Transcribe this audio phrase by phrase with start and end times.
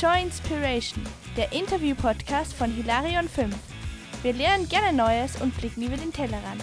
[0.00, 1.04] Joy Inspiration,
[1.36, 3.54] der Interview-Podcast von Hilarion 5.
[4.22, 6.62] Wir lernen gerne Neues und blicken über den Tellerrand.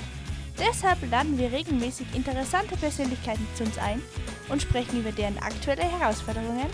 [0.57, 4.01] Deshalb laden wir regelmäßig interessante Persönlichkeiten zu uns ein
[4.49, 6.65] und sprechen über deren aktuelle Herausforderungen,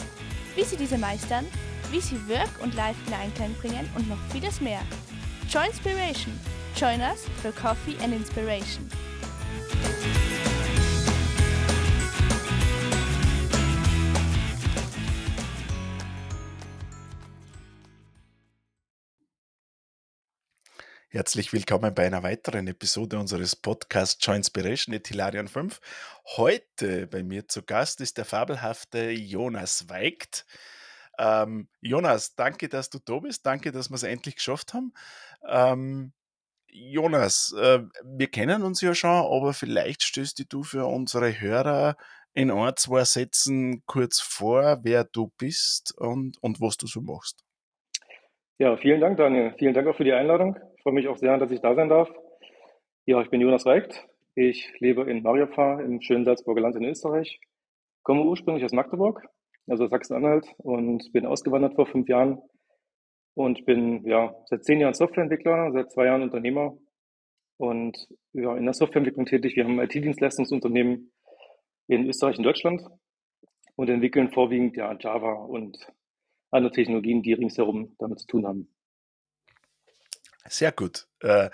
[0.55, 1.45] wie sie diese meistern,
[1.91, 4.79] wie sie Work und Life in Einklang bringen und noch vieles mehr.
[5.49, 6.39] Joy Inspiration.
[6.77, 8.87] Join us for coffee and inspiration.
[21.15, 25.79] Herzlich willkommen bei einer weiteren Episode unseres Podcasts Joy Inspiration mit Hilarion 5.
[26.37, 30.47] Heute bei mir zu Gast ist der fabelhafte Jonas Weigt.
[31.19, 33.45] Ähm, Jonas, danke, dass du da bist.
[33.45, 34.91] Danke, dass wir es endlich geschafft haben.
[35.47, 36.13] Ähm,
[36.65, 41.95] Jonas, äh, wir kennen uns ja schon, aber vielleicht stößt du für unsere Hörer
[42.33, 47.43] in ein, zwei Sätzen kurz vor, wer du bist und, und was du so machst.
[48.57, 49.53] Ja, vielen Dank, Daniel.
[49.59, 50.57] Vielen Dank auch für die Einladung.
[50.83, 52.11] Ich freue mich auch sehr, dass ich da sein darf.
[53.05, 54.05] Ja, ich bin Jonas Weigt.
[54.35, 57.39] Ich lebe in Mariapfarr im schönen Salzburger Land in Österreich.
[58.01, 59.25] Komme ursprünglich aus Magdeburg,
[59.65, 62.41] also Sachsen-Anhalt, und bin ausgewandert vor fünf Jahren
[63.33, 66.77] und bin ja seit zehn Jahren Softwareentwickler, seit zwei Jahren Unternehmer
[67.55, 67.97] und
[68.33, 69.55] ja, in der Softwareentwicklung tätig.
[69.55, 71.13] Wir haben ein IT-Dienstleistungsunternehmen
[71.87, 72.83] in Österreich und Deutschland
[73.77, 75.77] und entwickeln vorwiegend ja Java und
[76.51, 78.67] andere Technologien, die ringsherum damit zu tun haben.
[80.47, 81.07] Sehr gut.
[81.21, 81.49] Äh,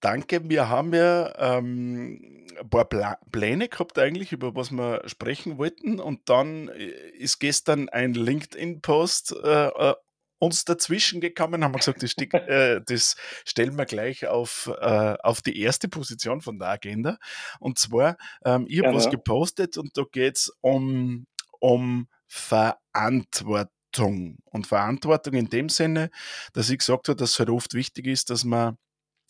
[0.00, 0.48] danke.
[0.48, 6.00] Wir haben ja ähm, ein paar Pla Pläne gehabt eigentlich, über was wir sprechen wollten.
[6.00, 9.94] Und dann äh, ist gestern ein LinkedIn-Post äh, äh,
[10.38, 15.42] uns dazwischen gekommen, haben wir gesagt, das, äh, das stellen wir gleich auf, äh, auf
[15.42, 17.18] die erste Position von der Agenda.
[17.58, 21.26] Und zwar, ähm, ich habe was gepostet und da geht es um,
[21.58, 23.72] um Verantwortung.
[23.92, 24.38] Verantwortung.
[24.44, 26.10] Und Verantwortung in dem Sinne,
[26.52, 28.78] dass ich gesagt habe, dass es halt oft wichtig ist, dass man,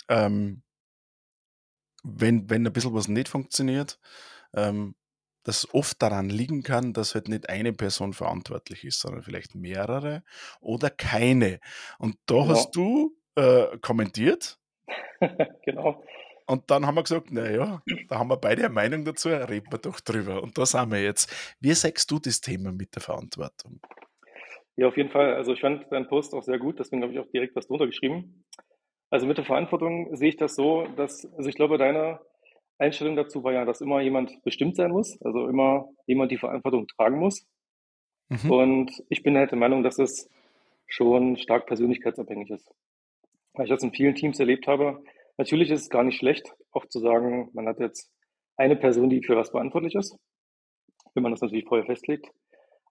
[0.09, 0.63] ähm,
[2.03, 3.99] wenn, wenn ein bisschen was nicht funktioniert,
[4.55, 4.95] ähm,
[5.45, 10.23] dass oft daran liegen kann, dass halt nicht eine Person verantwortlich ist, sondern vielleicht mehrere
[10.61, 11.61] oder keine.
[11.99, 12.49] Und da genau.
[12.49, 14.59] hast du äh, kommentiert.
[15.65, 16.03] genau.
[16.47, 19.79] Und dann haben wir gesagt, naja, da haben wir beide eine Meinung dazu, reden wir
[19.79, 20.43] doch drüber.
[20.43, 21.31] Und da sind wir jetzt.
[21.61, 23.81] Wie sagst du das Thema mit der Verantwortung?
[24.78, 25.34] Ja, auf jeden Fall.
[25.34, 27.87] Also ich fand deinen Post auch sehr gut, deswegen habe ich auch direkt was drunter
[27.87, 28.44] geschrieben.
[29.11, 32.21] Also mit der Verantwortung sehe ich das so, dass, also ich glaube, deine
[32.78, 36.87] Einstellung dazu war ja, dass immer jemand bestimmt sein muss, also immer jemand die Verantwortung
[36.87, 37.44] tragen muss.
[38.28, 38.50] Mhm.
[38.53, 40.31] Und ich bin halt der Meinung, dass es
[40.87, 42.72] schon stark persönlichkeitsabhängig ist.
[43.55, 45.03] Weil ich das in vielen Teams erlebt habe.
[45.39, 48.12] Natürlich ist es gar nicht schlecht, auch zu sagen, man hat jetzt
[48.56, 50.16] eine Person, die für was verantwortlich ist,
[51.15, 52.28] wenn man das natürlich vorher festlegt.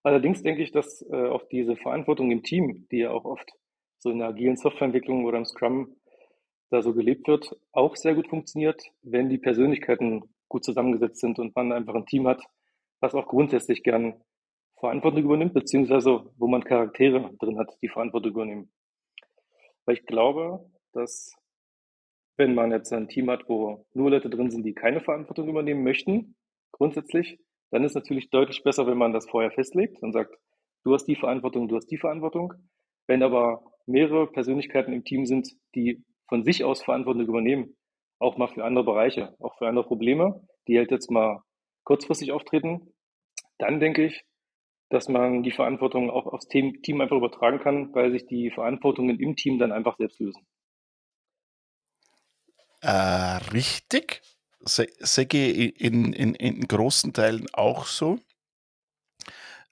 [0.03, 3.51] Allerdings denke ich, dass äh, auch diese Verantwortung im Team, die ja auch oft
[3.99, 5.95] so in der agilen Softwareentwicklung oder im Scrum
[6.69, 11.55] da so gelebt wird, auch sehr gut funktioniert, wenn die Persönlichkeiten gut zusammengesetzt sind und
[11.55, 12.43] man einfach ein Team hat,
[12.99, 14.21] was auch grundsätzlich gern
[14.79, 18.71] Verantwortung übernimmt, beziehungsweise wo man Charaktere drin hat, die Verantwortung übernehmen.
[19.85, 21.33] Weil ich glaube, dass
[22.37, 25.83] wenn man jetzt ein Team hat, wo nur Leute drin sind, die keine Verantwortung übernehmen
[25.83, 26.35] möchten,
[26.71, 27.39] grundsätzlich,
[27.71, 30.35] dann ist natürlich deutlich besser, wenn man das vorher festlegt und sagt,
[30.83, 32.53] du hast die Verantwortung, du hast die Verantwortung.
[33.07, 37.75] Wenn aber mehrere Persönlichkeiten im Team sind, die von sich aus Verantwortung übernehmen,
[38.19, 41.41] auch mal für andere Bereiche, auch für andere Probleme, die halt jetzt mal
[41.83, 42.93] kurzfristig auftreten,
[43.57, 44.23] dann denke ich,
[44.89, 49.19] dass man die Verantwortung auch aufs Team, Team einfach übertragen kann, weil sich die Verantwortungen
[49.19, 50.45] im Team dann einfach selbst lösen.
[52.81, 54.21] Äh, richtig
[55.37, 58.19] ich in, in, in großen Teilen auch so.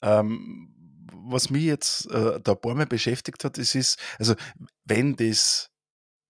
[0.02, 0.76] Ähm,
[1.28, 4.36] was mich jetzt äh, da ein paar Mal beschäftigt hat, ist, ist, also
[4.86, 5.72] wenn das,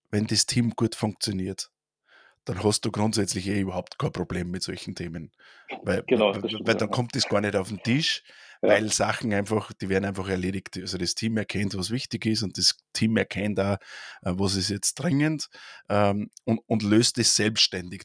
[0.09, 1.69] wenn das Team gut funktioniert,
[2.45, 5.31] dann hast du grundsätzlich eh überhaupt kein Problem mit solchen Themen.
[5.81, 8.23] Weil, genau, weil, weil dann kommt das gar nicht auf den Tisch,
[8.61, 8.69] ja.
[8.69, 10.77] weil Sachen einfach, die werden einfach erledigt.
[10.77, 13.77] Also das Team erkennt, was wichtig ist und das Team erkennt auch,
[14.21, 15.49] äh, was ist jetzt dringend
[15.89, 18.03] ähm, und, und löst es selbstständig.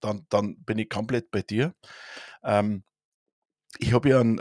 [0.00, 1.74] Dann, dann bin ich komplett bei dir.
[2.42, 2.84] Ähm,
[3.78, 4.38] ich habe ja, einen,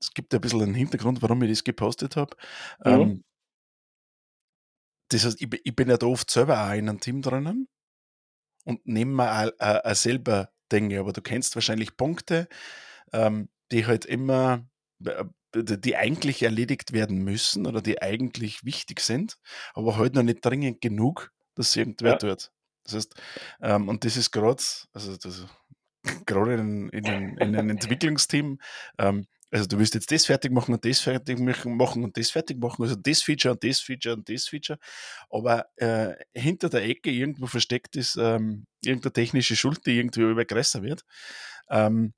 [0.00, 2.36] es gibt ja ein bisschen einen Hintergrund, warum ich das gepostet habe.
[2.84, 2.92] Mhm.
[2.92, 3.24] Ähm,
[5.08, 7.68] das heißt, ich, ich, bin ja da oft selber auch in einem Team drinnen
[8.64, 12.48] und nehme mir auch, auch, auch selber Dinge, aber du kennst wahrscheinlich Punkte,
[13.12, 14.66] ähm, die halt immer,
[15.04, 15.24] äh,
[15.54, 19.38] die eigentlich erledigt werden müssen oder die eigentlich wichtig sind,
[19.74, 22.16] aber halt noch nicht dringend genug, dass irgendwer ja.
[22.16, 22.50] tut.
[22.84, 23.14] Das heißt,
[23.62, 25.46] ähm, und das ist gerade, also
[26.26, 27.04] gerade in, in,
[27.38, 28.58] in, einem Entwicklungsteam,
[28.98, 32.58] ähm, Also du willst jetzt das fertig machen und das fertig machen und das fertig
[32.58, 34.78] machen, also das Feature und das Feature und das Feature.
[35.30, 40.44] Aber äh, hinter der Ecke irgendwo versteckt ist ähm, irgendeine technische Schuld, die irgendwie über
[40.44, 41.04] größer wird.
[41.70, 42.14] Ähm,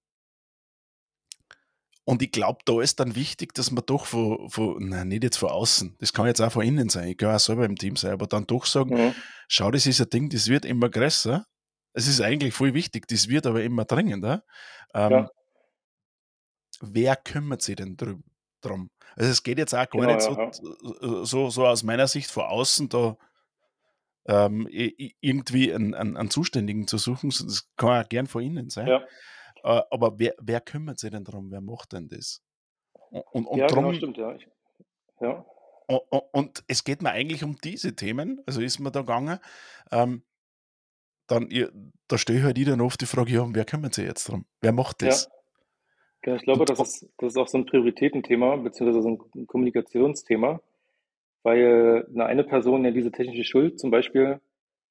[2.09, 5.39] und ich glaube, da ist dann wichtig, dass man doch von, von, nein, nicht jetzt
[5.39, 7.97] von außen, das kann jetzt auch von innen sein, ich kann auch selber im Team
[7.97, 9.15] sein, aber dann doch sagen, mhm.
[9.49, 11.45] schau, das ist ein Ding, das wird immer größer.
[11.95, 14.45] Es ist eigentlich voll wichtig, das wird aber immer dringender.
[14.95, 15.31] Ähm, ja.
[16.81, 18.91] Wer kümmert sich denn drum?
[19.17, 21.25] Also es geht jetzt auch gar genau, nicht so, ja.
[21.25, 23.17] so, so aus meiner Sicht von außen da
[24.29, 28.87] ähm, irgendwie einen, einen, einen, Zuständigen zu suchen, das kann auch gern von innen sein.
[28.87, 29.05] Ja.
[29.67, 31.51] Äh, aber wer, wer kümmert sich denn darum?
[31.51, 32.41] Wer macht denn das?
[33.33, 34.33] Und, und ja, drum, genau, stimmt, ja.
[34.37, 34.47] Ich,
[35.21, 35.45] ja.
[35.89, 36.03] Und,
[36.33, 39.39] und, es geht mir eigentlich um diese Themen, also ist mir da gegangen,
[39.91, 40.23] ähm,
[41.27, 41.49] dann,
[42.07, 44.47] da stelle ich halt wieder oft die Frage, ja, wer kümmert sich jetzt darum?
[44.61, 45.25] Wer macht das?
[45.25, 45.31] Ja.
[46.23, 50.61] Genau, ich glaube, das ist, das ist auch so ein Prioritätenthema, beziehungsweise so ein Kommunikationsthema,
[51.43, 54.41] weil eine, eine Person ja diese technische Schuld zum Beispiel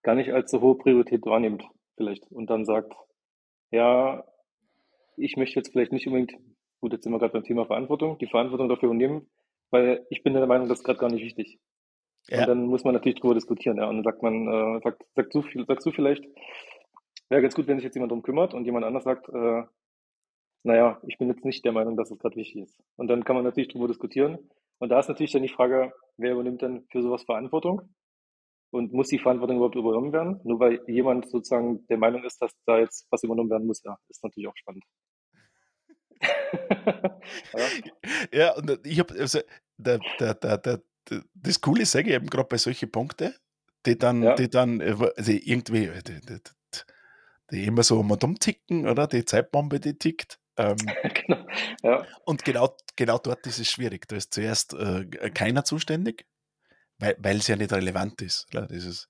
[0.02, 1.64] gar nicht als so hohe Priorität wahrnimmt,
[1.96, 2.94] vielleicht, und dann sagt,
[3.72, 4.24] ja,
[5.18, 6.34] ich möchte jetzt vielleicht nicht unbedingt,
[6.82, 9.30] gut, jetzt sind wir gerade beim Thema Verantwortung, die Verantwortung dafür übernehmen,
[9.72, 11.60] weil ich bin der Meinung, das ist gerade gar nicht wichtig.
[12.28, 12.42] Ja.
[12.42, 13.88] Und dann muss man natürlich darüber diskutieren, ja.
[13.88, 16.24] Und dann sagt man, äh, sagt, sagt du, sagst du vielleicht,
[17.30, 19.64] wäre ganz gut, wenn sich jetzt jemand darum kümmert und jemand anders sagt, äh,
[20.64, 22.80] naja, ich bin jetzt nicht der Meinung, dass es gerade wichtig ist.
[22.96, 24.50] Und dann kann man natürlich darüber diskutieren.
[24.80, 27.94] Und da ist natürlich dann die Frage, wer übernimmt denn für sowas Verantwortung?
[28.72, 30.42] Und muss die Verantwortung überhaupt übernommen werden?
[30.44, 33.96] Nur weil jemand sozusagen der Meinung ist, dass da jetzt was übernommen werden muss, ja,
[34.10, 34.84] ist natürlich auch spannend.
[38.34, 38.54] ja.
[38.56, 39.40] und ich habe, also,
[39.78, 40.82] der, der, der,
[41.34, 43.34] das Coole sage ich eben gerade bei solchen Punkten,
[43.86, 44.36] die dann, ja.
[44.36, 46.40] die dann äh, also irgendwie, äh, die, die,
[47.52, 49.08] die immer so um und ticken, oder?
[49.08, 50.40] Die Zeitbombe, die tickt.
[50.58, 50.78] Ähm,
[51.14, 51.46] genau.
[51.84, 52.06] Ja.
[52.26, 54.08] Und genau, genau dort ist es schwierig.
[54.08, 56.26] Da ist zuerst äh, keiner zuständig,
[56.98, 58.48] weil es ja nicht relevant ist.
[58.52, 59.10] Das ist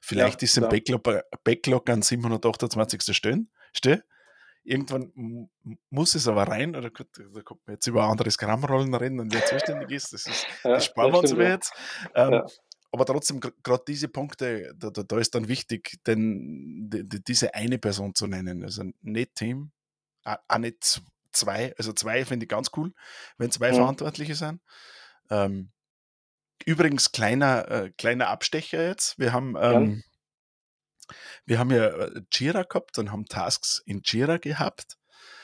[0.00, 1.04] vielleicht ja, ist ein Backlog,
[1.44, 3.14] Backlog an 728.
[3.14, 3.50] Stellen.
[3.72, 4.02] Stell.
[4.66, 5.48] Irgendwann
[5.90, 9.32] muss es aber rein, oder gut, da kommt man jetzt über andere Scrum-Rollen reden und
[9.32, 11.72] wer zuständig ist, das, ist, ja, das sparen wir uns stimmt, jetzt.
[12.16, 12.46] Ähm, ja.
[12.90, 17.54] Aber trotzdem, gerade diese Punkte, da, da, da, ist dann wichtig, denn die, die, diese
[17.54, 18.64] eine Person zu nennen.
[18.64, 19.70] Also nicht Team,
[20.24, 21.74] auch nicht zwei.
[21.78, 22.92] Also zwei finde ich ganz cool,
[23.38, 23.76] wenn zwei mhm.
[23.76, 24.60] Verantwortliche sind.
[25.30, 25.70] Ähm,
[26.64, 29.18] übrigens, kleiner, äh, kleiner Abstecher jetzt.
[29.18, 30.02] Wir haben ähm,
[31.44, 34.98] wir haben ja äh, Jira gehabt und haben Tasks in Jira gehabt,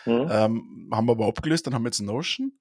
[0.05, 0.29] mhm.
[0.31, 2.59] ähm, haben aber abgelöst, dann haben wir jetzt Notion.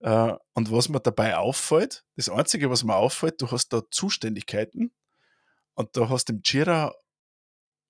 [0.00, 4.92] Äh, und was mir dabei auffällt, das Einzige, was mir auffällt, du hast da Zuständigkeiten
[5.74, 6.94] und du hast im Jira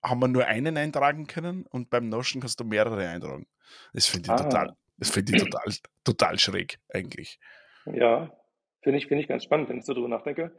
[0.03, 3.47] haben wir nur einen eintragen können und beim Notion kannst du mehrere eintragen.
[3.93, 4.37] Das finde ich, ah.
[4.37, 5.73] total, das find ich total,
[6.03, 7.39] total schräg eigentlich.
[7.85, 8.31] Ja,
[8.81, 10.51] finde ich, find ich ganz spannend, wenn ich so drüber nachdenke.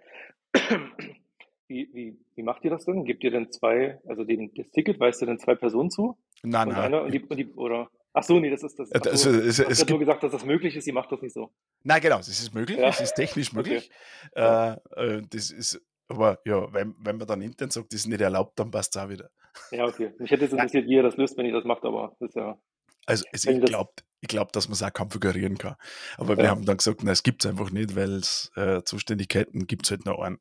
[1.71, 3.05] Wie, wie, wie macht ihr das denn?
[3.05, 6.19] Gebt ihr denn zwei, also den, das Ticket weist ihr denn zwei Personen zu?
[6.43, 6.95] Nein, und nein.
[6.95, 8.91] Und die, und die, oder, ach so, nee, das ist das.
[8.93, 11.33] Ach so, es, es, es nur gesagt, dass das möglich ist, ihr macht das nicht
[11.33, 11.53] so.
[11.85, 12.89] Nein, genau, es ist möglich, ja.
[12.89, 13.89] es ist technisch möglich.
[14.33, 14.79] Okay.
[14.97, 18.21] Äh, äh, das ist, aber ja, wenn, wenn man dann intern sagt, das ist nicht
[18.21, 19.31] erlaubt, dann passt es auch wieder.
[19.71, 20.13] Ja, okay.
[20.19, 22.35] Mich hätte jetzt interessiert, wie ihr das löst, wenn ihr das macht, aber das ist
[22.35, 22.59] ja.
[23.07, 25.77] Also, also ich glaube, ich glaub, dass man es auch konfigurieren kann.
[26.19, 26.39] Aber ja.
[26.39, 29.85] wir haben dann gesagt, nein, es gibt es einfach nicht, weil es äh, Zuständigkeiten gibt
[29.85, 30.41] es halt noch einen.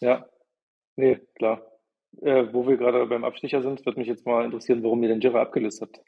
[0.00, 0.26] Ja,
[0.98, 1.64] Nee, klar.
[2.22, 5.20] Äh, wo wir gerade beim Abstecher sind, würde mich jetzt mal interessieren, warum ihr den
[5.20, 6.00] Jira abgelöst habt.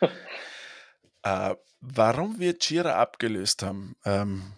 [1.22, 3.96] äh, warum wir Jira abgelöst haben?
[4.04, 4.52] Ähm,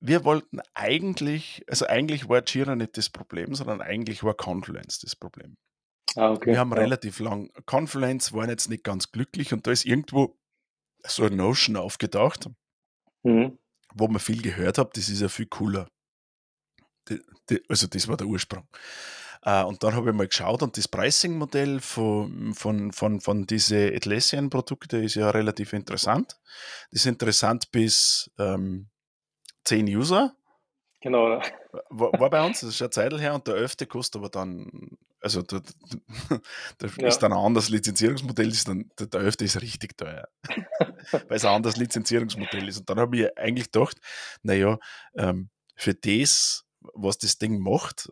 [0.00, 5.14] wir wollten eigentlich, also eigentlich war Jira nicht das Problem, sondern eigentlich war Confluence das
[5.14, 5.58] Problem.
[6.16, 6.52] Ah, okay.
[6.52, 6.78] Wir haben ja.
[6.78, 10.38] relativ lang, Confluence waren jetzt nicht ganz glücklich und da ist irgendwo
[11.04, 12.48] so ein Notion aufgetaucht,
[13.22, 13.58] mhm.
[13.94, 15.88] wo man viel gehört hat, das ist ja viel cooler
[17.68, 18.66] also das war der Ursprung.
[19.46, 23.94] Uh, und dann habe ich mal geschaut und das Pricing-Modell von, von, von, von diesen
[23.94, 26.36] Atlassian-Produkten ist ja relativ interessant.
[26.90, 28.88] Das ist interessant bis ähm,
[29.64, 30.34] 10 User.
[31.00, 31.40] Genau.
[31.90, 33.88] War, war, bei uns, das ist eine Zeit her und der 11.
[33.88, 35.60] kostet aber dann, also da,
[36.78, 37.06] da ja.
[37.06, 39.36] ist dann ein anderes Lizenzierungsmodell, ist dann, der, der 11.
[39.42, 40.28] ist richtig teuer,
[41.12, 42.78] weil es ein anderes Lizenzierungsmodell ist.
[42.78, 44.00] Und dann habe ich eigentlich gedacht,
[44.42, 44.78] naja,
[45.14, 48.10] ähm, für das was das Ding macht,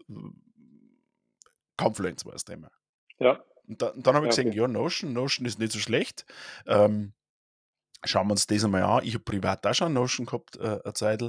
[1.76, 2.70] Confluence war das Thema.
[3.18, 3.42] Ja.
[3.66, 4.58] Und, da, und dann habe ich ja, gesehen, okay.
[4.58, 6.24] ja, Notion, Notion ist nicht so schlecht.
[6.66, 7.14] Ähm,
[8.04, 9.04] schauen wir uns das einmal an.
[9.04, 11.22] Ich habe privat auch schon Notion gehabt, äh, eine Zeit.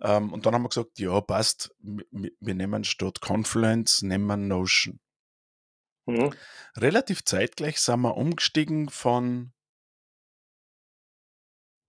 [0.00, 5.00] Ähm, und dann haben wir gesagt, ja, passt, wir, wir nehmen statt Confluence, nehmen Notion.
[6.06, 6.34] Mhm.
[6.76, 9.52] Relativ zeitgleich sind wir umgestiegen von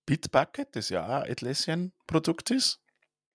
[0.06, 2.82] Bitbucket, das ja auch ein Atlassian-Produkt ist.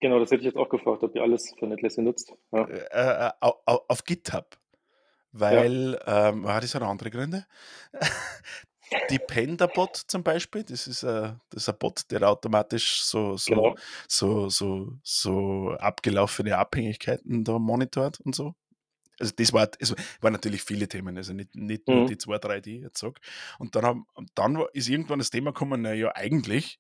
[0.00, 2.33] Genau, das hätte ich jetzt auch gefragt, ob ihr alles von Atlassian nutzt.
[2.53, 2.65] Ja.
[2.69, 4.57] Äh, äh, au- au- auf GitHub.
[5.33, 7.47] Weil, ähm, ah, das hat andere Gründe.
[9.11, 13.75] Dependabot zum Beispiel, das ist, äh, das ist ein Bot, der automatisch so, so, Genau.
[14.09, 18.55] so, so, so abgelaufene Abhängigkeiten da monitort und so.
[19.18, 22.06] Also das war, es waren natürlich viele Themen, also nicht, nicht nur Mhm.
[22.06, 23.20] die zwei, drei, die ich jetzt sage.
[23.58, 26.78] Und dann, haben, dann ist irgendwann das Thema gekommen, naja, eigentlich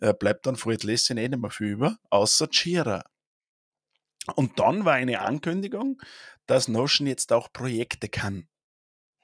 [0.00, 3.04] äh, bleibt dann von Atlassian eh nicht mehr viel über, außer Jira.
[4.36, 6.00] Und dann war eine Ankündigung,
[6.46, 8.48] dass Notion jetzt auch Projekte kann.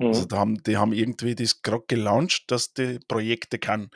[0.02, 0.28] Also Mhm.
[0.28, 3.90] da haben, die haben irgendwie das gerade gelauncht, dass die Projekte kann.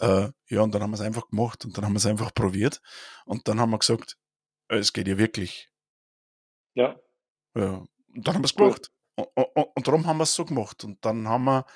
[0.00, 2.32] Äh, ja, und dann haben wir es einfach gemacht und dann haben wir es einfach
[2.34, 2.80] probiert.
[3.26, 4.16] Und dann haben wir gesagt,
[4.68, 5.70] äh, es geht ja wirklich.
[6.74, 6.98] Ja,
[7.54, 7.84] Ja.
[8.14, 8.90] Und dann haben wir es gemacht.
[9.16, 10.84] Und, und, und darum haben wir es so gemacht.
[10.84, 11.66] Und dann haben wir,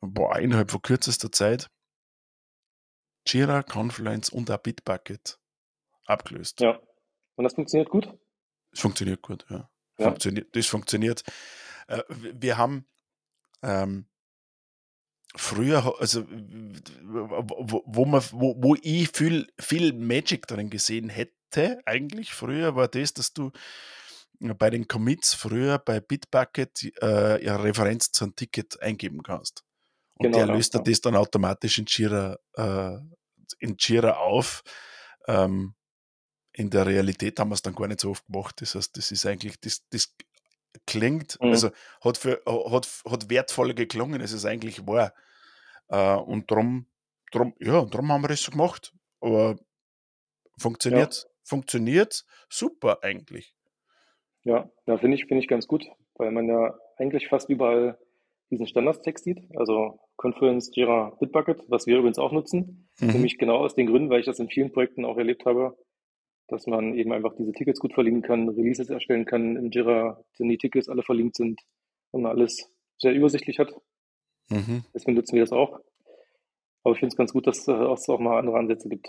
[0.00, 1.70] boah, innerhalb von kürzester Zeit
[3.26, 5.38] Jira, Confluence und auch Bitbucket
[6.06, 6.60] abgelöst.
[6.60, 6.80] ja.
[7.36, 8.12] Und das funktioniert gut?
[8.72, 9.70] Es funktioniert gut, ja.
[9.98, 10.06] Ja.
[10.06, 11.22] Funktioniert, das funktioniert.
[11.86, 12.86] Äh, wir haben
[13.62, 14.06] ähm,
[15.34, 22.32] früher, also wo, wo, man, wo, wo ich viel, viel Magic drin gesehen hätte, eigentlich
[22.32, 23.50] früher, war das, dass du
[24.58, 29.64] bei den Commits früher bei Bitbucket äh, ja Referenz zu einem Ticket eingeben kannst.
[30.14, 30.80] Und Genau, der ja, löst ja.
[30.80, 32.98] das dann automatisch in Jira, äh,
[33.58, 34.62] in Jira auf.
[35.26, 35.74] Ähm,
[36.52, 38.60] in der Realität haben wir es dann gar nicht so oft gemacht.
[38.60, 40.14] Das heißt, das ist eigentlich, das, das
[40.86, 41.50] klingt, Mhm.
[41.50, 41.70] also
[42.02, 45.14] hat, für, hat, hat wertvoller geklungen, als es eigentlich war.
[45.88, 46.86] Äh, und darum,
[47.30, 48.92] drum, ja, darum haben wir das so gemacht.
[49.20, 49.56] Aber
[50.58, 53.54] funktioniert, funktioniert super eigentlich.
[54.44, 57.98] Ja, ja finde ich, finde ich ganz gut, weil man ja eigentlich fast überall
[58.50, 59.40] diesen Standardtext sieht.
[59.56, 62.88] Also Confluence, Jira, Bitbucket, was wir übrigens auch nutzen.
[63.00, 63.08] Mhm.
[63.08, 65.76] Nämlich genau aus den Gründen, weil ich das in vielen Projekten auch erlebt habe,
[66.48, 70.48] dass man eben einfach diese Tickets gut verlinken kann, Releases erstellen kann im Jira, wenn
[70.48, 71.60] die Tickets alle verlinkt sind
[72.10, 73.72] und man alles sehr übersichtlich hat.
[74.50, 74.84] Mhm.
[74.94, 75.80] Deswegen nutzen wir das auch.
[76.84, 79.08] Aber ich finde es ganz gut, dass äh, es auch mal andere Ansätze gibt.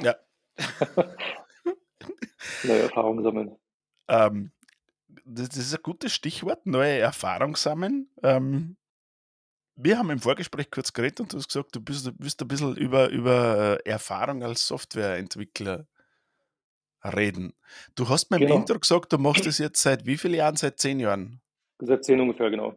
[0.00, 0.16] Ja.
[2.64, 3.56] Neue Erfahrungen sammeln.
[4.08, 4.52] Ähm,
[5.24, 8.10] das, ist ein gutes Stichwort, neue Erfahrung sammeln.
[8.22, 8.76] Ähm,
[9.76, 12.76] wir haben im Vorgespräch kurz geredet und du hast gesagt, du bist, bist ein bisschen
[12.76, 15.86] über, über äh, Erfahrung als Softwareentwickler
[17.04, 17.54] reden.
[17.94, 18.56] Du hast mir im Genau.
[18.56, 20.56] Intro gesagt, du machst das jetzt seit wie vielen Jahren?
[20.56, 21.40] Seit zehn Jahren.
[21.78, 22.76] Seit zehn ungefähr, genau.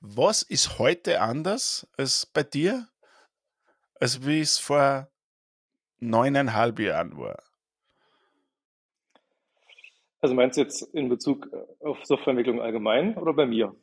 [0.00, 2.88] Was ist heute anders als bei dir,
[4.00, 5.10] als wie es vor
[5.98, 7.42] neuneinhalb Jahren war?
[10.20, 13.74] Also meinst du jetzt in Bezug äh, auf Softwareentwicklung allgemein oder bei mir?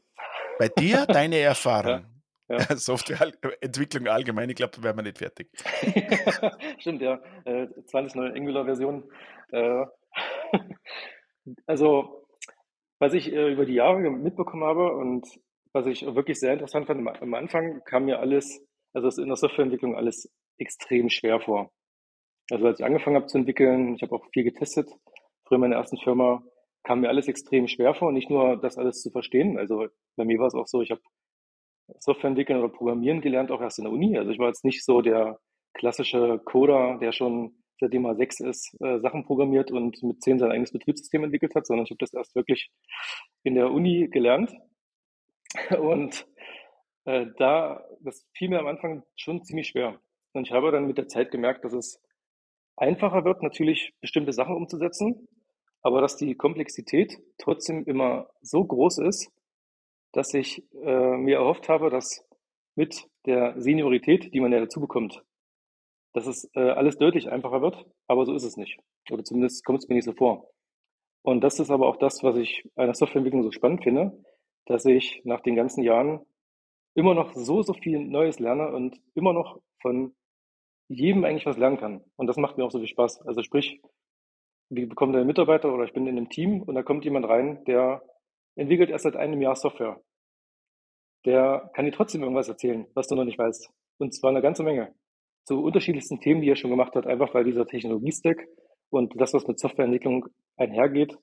[0.60, 2.06] Bei dir deine Erfahrung?
[2.50, 2.60] Ja, ja.
[2.78, 5.50] Softwareentwicklung allgemein, ich glaube, da wären wir nicht fertig.
[6.80, 7.22] Stimmt, ja.
[7.46, 9.04] Äh, 20 neue Angular-Version.
[9.52, 9.86] Äh,
[11.68, 12.28] also,
[13.00, 15.26] was ich äh, über die Jahre mitbekommen habe und
[15.74, 19.96] was ich wirklich sehr interessant fand, am- Anfang kam mir alles, also in der Softwareentwicklung
[19.96, 21.72] alles extrem schwer vor.
[22.52, 24.88] Also als ich angefangen habe zu entwickeln, ich habe auch viel getestet,
[25.46, 26.44] früher in meiner ersten Firma,
[26.84, 29.58] kam mir alles extrem schwer vor, nicht nur das alles zu verstehen.
[29.58, 31.02] Also bei mir war es auch so, ich habe
[32.00, 34.18] Software entwickeln oder programmieren gelernt, auch erst in der Uni.
[34.18, 35.40] Also ich war jetzt nicht so der
[35.74, 40.52] klassische Coder, der schon seitdem er sechs ist, äh, Sachen programmiert und mit zehn sein
[40.52, 42.70] eigenes Betriebssystem entwickelt hat, sondern ich habe das erst wirklich
[43.44, 44.54] in der Uni gelernt.
[45.80, 46.26] Und
[47.06, 50.00] äh, da, das fiel mir am Anfang schon ziemlich schwer.
[50.34, 52.02] Und ich habe dann mit der Zeit gemerkt, dass es
[52.78, 55.28] einfacher wird, natürlich bestimmte Sachen umzusetzen,
[55.86, 59.32] aber dass die Komplexität trotzdem immer so groß ist,
[60.14, 62.28] dass ich äh, mir erhofft habe, dass
[62.74, 65.24] mit der Seniorität, die man ja dazu bekommt,
[66.14, 68.80] dass es äh, alles deutlich einfacher wird, aber so ist es nicht.
[69.12, 70.50] Oder zumindest kommt es mir nicht so vor.
[71.22, 74.12] Und das ist aber auch das, was ich an der Softwareentwicklung so spannend finde,
[74.66, 76.26] dass ich nach den ganzen Jahren
[76.96, 80.16] immer noch so, so viel Neues lerne und immer noch von
[80.88, 82.04] jedem eigentlich was lernen kann.
[82.16, 83.22] Und das macht mir auch so viel Spaß.
[83.28, 83.82] Also sprich,
[84.70, 87.64] wir bekommen einen Mitarbeiter oder ich bin in einem Team und da kommt jemand rein,
[87.66, 88.02] der
[88.56, 90.02] entwickelt erst seit einem Jahr Software.
[91.26, 93.70] Der kann dir trotzdem irgendwas erzählen, was du noch nicht weißt.
[93.98, 94.94] Und zwar eine ganze Menge.
[95.46, 98.48] Zu unterschiedlichsten Themen, die er schon gemacht hat, einfach weil dieser Technologie-Stack
[98.90, 101.18] und das, was mit Softwareentwicklung einhergeht,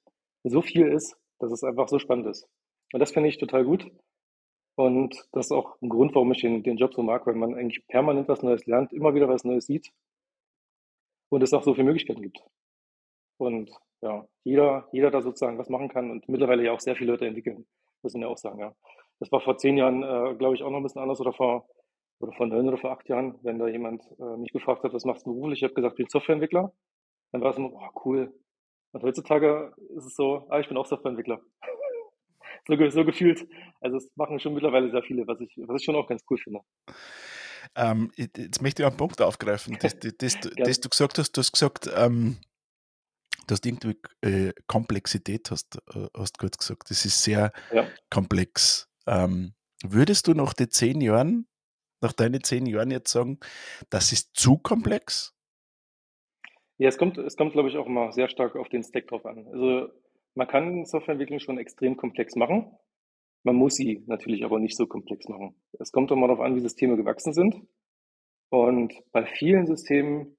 [0.45, 2.49] so viel ist, dass es einfach so spannend ist.
[2.93, 3.91] Und das finde ich total gut.
[4.77, 7.55] Und das ist auch ein Grund, warum ich den, den Job so mag, weil man
[7.55, 9.91] eigentlich permanent was Neues lernt, immer wieder was Neues sieht
[11.31, 12.43] und es auch so viele Möglichkeiten gibt.
[13.43, 13.73] Und
[14.03, 17.27] ja, jeder, jeder da sozusagen was machen kann und mittlerweile ja auch sehr viele Leute
[17.27, 17.67] entwickeln,
[18.03, 18.73] muss man ja auch sagen, ja.
[19.19, 21.69] Das war vor zehn Jahren, äh, glaube ich, auch noch ein bisschen anders oder vor
[22.21, 25.05] oder vor neun oder vor acht Jahren, wenn da jemand äh, mich gefragt hat, was
[25.05, 25.59] machst du beruflich?
[25.59, 26.73] Ich habe gesagt, ich bin Softwareentwickler.
[27.33, 28.33] Dann war es immer, oh, cool.
[28.93, 31.41] Und heutzutage ist es so, ah, ich bin auch Softwareentwickler.
[32.69, 33.49] so, so gefühlt.
[33.81, 36.39] Also es machen schon mittlerweile sehr viele, was ich, was ich schon auch ganz cool
[36.39, 36.61] finde.
[37.75, 41.33] Ähm, jetzt möchte ich einen Punkt aufgreifen, das, das, das, das du gesagt hast.
[41.33, 42.39] Du hast gesagt, ähm,
[43.47, 46.91] du hast irgendwie äh, Komplexität, hast, äh, hast kurz gesagt.
[46.91, 47.87] Das ist sehr ja.
[48.11, 48.89] komplex.
[49.07, 51.47] Ähm, würdest du nach den zehn Jahren,
[52.01, 53.39] nach deinen zehn Jahren jetzt sagen,
[53.91, 55.35] das ist zu komplex?
[56.79, 59.25] Ja, es kommt, es kommt, glaube ich, auch immer sehr stark auf den Stack drauf
[59.25, 59.47] an.
[59.47, 59.89] Also
[60.35, 62.77] man kann Softwareentwicklung schon extrem komplex machen.
[63.45, 65.55] Man muss sie natürlich aber nicht so komplex machen.
[65.79, 67.57] Es kommt immer darauf an, wie Systeme gewachsen sind.
[68.51, 70.37] Und bei vielen Systemen,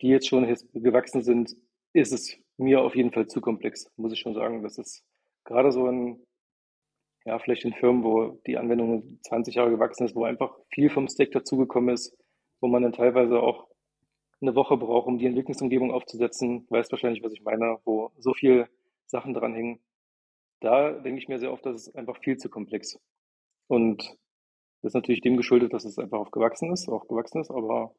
[0.00, 1.56] die jetzt schon gewachsen sind,
[1.94, 4.62] ist es mir auf jeden Fall zu komplex, muss ich schon sagen.
[4.62, 5.02] Das ist
[5.44, 6.20] gerade so in,
[7.24, 11.08] ja, vielleicht in Firmen, wo die Anwendung 20 Jahre gewachsen ist, wo einfach viel vom
[11.08, 12.16] Stack dazugekommen ist,
[12.60, 13.68] wo man dann teilweise auch
[14.40, 16.66] eine Woche braucht, um die Entwicklungsumgebung aufzusetzen.
[16.68, 18.68] Weißt wahrscheinlich, was ich meine, wo so viel
[19.06, 19.80] Sachen dran hängen.
[20.60, 22.98] Da denke ich mir sehr oft, das ist einfach viel zu komplex.
[23.68, 24.02] Und
[24.82, 27.94] das ist natürlich dem geschuldet, dass es einfach aufgewachsen ist, auch gewachsen ist, aber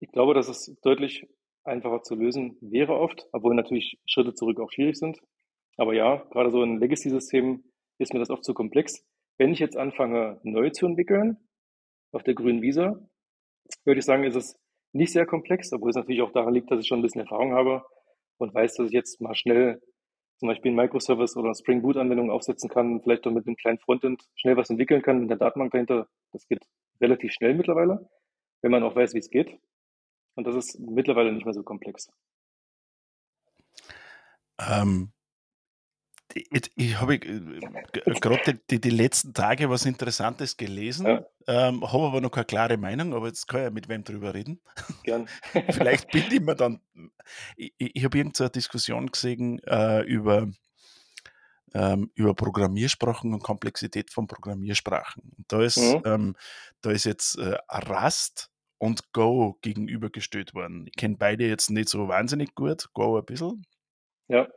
[0.00, 1.26] ich glaube, dass es deutlich
[1.64, 5.18] einfacher zu lösen wäre oft, obwohl natürlich Schritte zurück auch schwierig sind.
[5.76, 7.64] Aber ja, gerade so ein Legacy-System
[7.98, 9.04] ist mir das oft zu komplex.
[9.38, 11.36] Wenn ich jetzt anfange, neu zu entwickeln,
[12.12, 13.08] auf der grünen Wiese,
[13.84, 14.58] würde ich sagen, ist es
[14.92, 17.52] nicht sehr komplex, obwohl es natürlich auch daran liegt, dass ich schon ein bisschen Erfahrung
[17.52, 17.84] habe
[18.38, 19.80] und weiß, dass ich jetzt mal schnell
[20.38, 23.78] zum Beispiel einen Microservice oder Spring Boot Anwendung aufsetzen kann, vielleicht auch mit einem kleinen
[23.78, 26.08] Frontend schnell was entwickeln kann mit der Datenbank dahinter.
[26.32, 26.66] Das geht
[27.00, 28.10] relativ schnell mittlerweile,
[28.60, 29.58] wenn man auch weiß, wie es geht.
[30.34, 32.10] Und das ist mittlerweile nicht mehr so komplex.
[34.58, 35.12] Ähm,
[36.34, 37.40] ich, ich habe äh,
[38.20, 41.24] gerade die, die, letzten Tage was Interessantes gelesen, ja.
[41.46, 44.34] ähm, habe aber noch keine klare Meinung, aber jetzt kann ich ja mit wem drüber
[44.34, 44.60] reden.
[45.02, 45.28] Gern.
[45.70, 46.80] Vielleicht bin ich mir dann.
[47.56, 50.48] Ich, ich habe irgendeine Diskussion gesehen äh, über,
[51.74, 55.32] ähm, über Programmiersprachen und Komplexität von Programmiersprachen.
[55.36, 56.02] Und da ist, mhm.
[56.04, 56.36] ähm,
[56.80, 58.51] da ist jetzt äh, Rust
[58.82, 60.88] und Go gegenübergestellt worden.
[60.88, 63.64] Ich kenne beide jetzt nicht so wahnsinnig gut, Go ein bisschen.
[64.26, 64.48] Ja.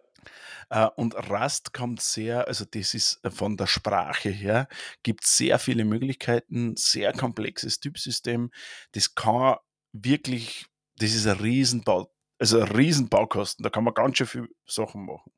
[0.71, 4.67] Äh, und Rust kommt sehr, also das ist äh, von der Sprache her,
[5.03, 8.49] gibt sehr viele Möglichkeiten, sehr komplexes Typsystem.
[8.93, 9.57] Das kann
[9.91, 10.65] wirklich,
[10.97, 15.31] das ist ein Riesenbau, also ein Riesenbaukosten, da kann man ganz schön viele Sachen machen.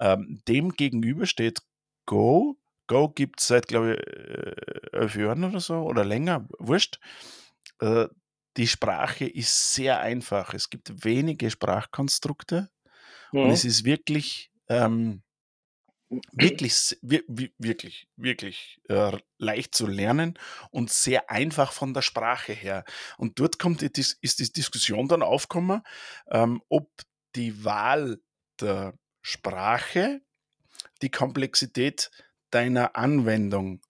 [0.00, 1.60] Ähm, dem gegenüber steht
[2.06, 2.56] Go.
[2.88, 6.98] Go gibt es seit, glaube ich, äh, elf Jahren oder so oder länger, wurscht.
[7.80, 8.06] Äh,
[8.56, 10.54] die Sprache ist sehr einfach.
[10.54, 12.70] Es gibt wenige Sprachkonstrukte
[13.32, 13.40] mhm.
[13.40, 15.22] und es ist wirklich, ähm,
[16.32, 20.38] wirklich, wirklich, wirklich äh, leicht zu lernen
[20.70, 22.84] und sehr einfach von der Sprache her.
[23.16, 25.82] Und dort kommt die, ist die Diskussion dann aufgekommen,
[26.30, 26.90] ähm, ob
[27.36, 28.20] die Wahl
[28.60, 30.20] der Sprache
[31.02, 32.10] die Komplexität
[32.50, 33.80] deiner Anwendung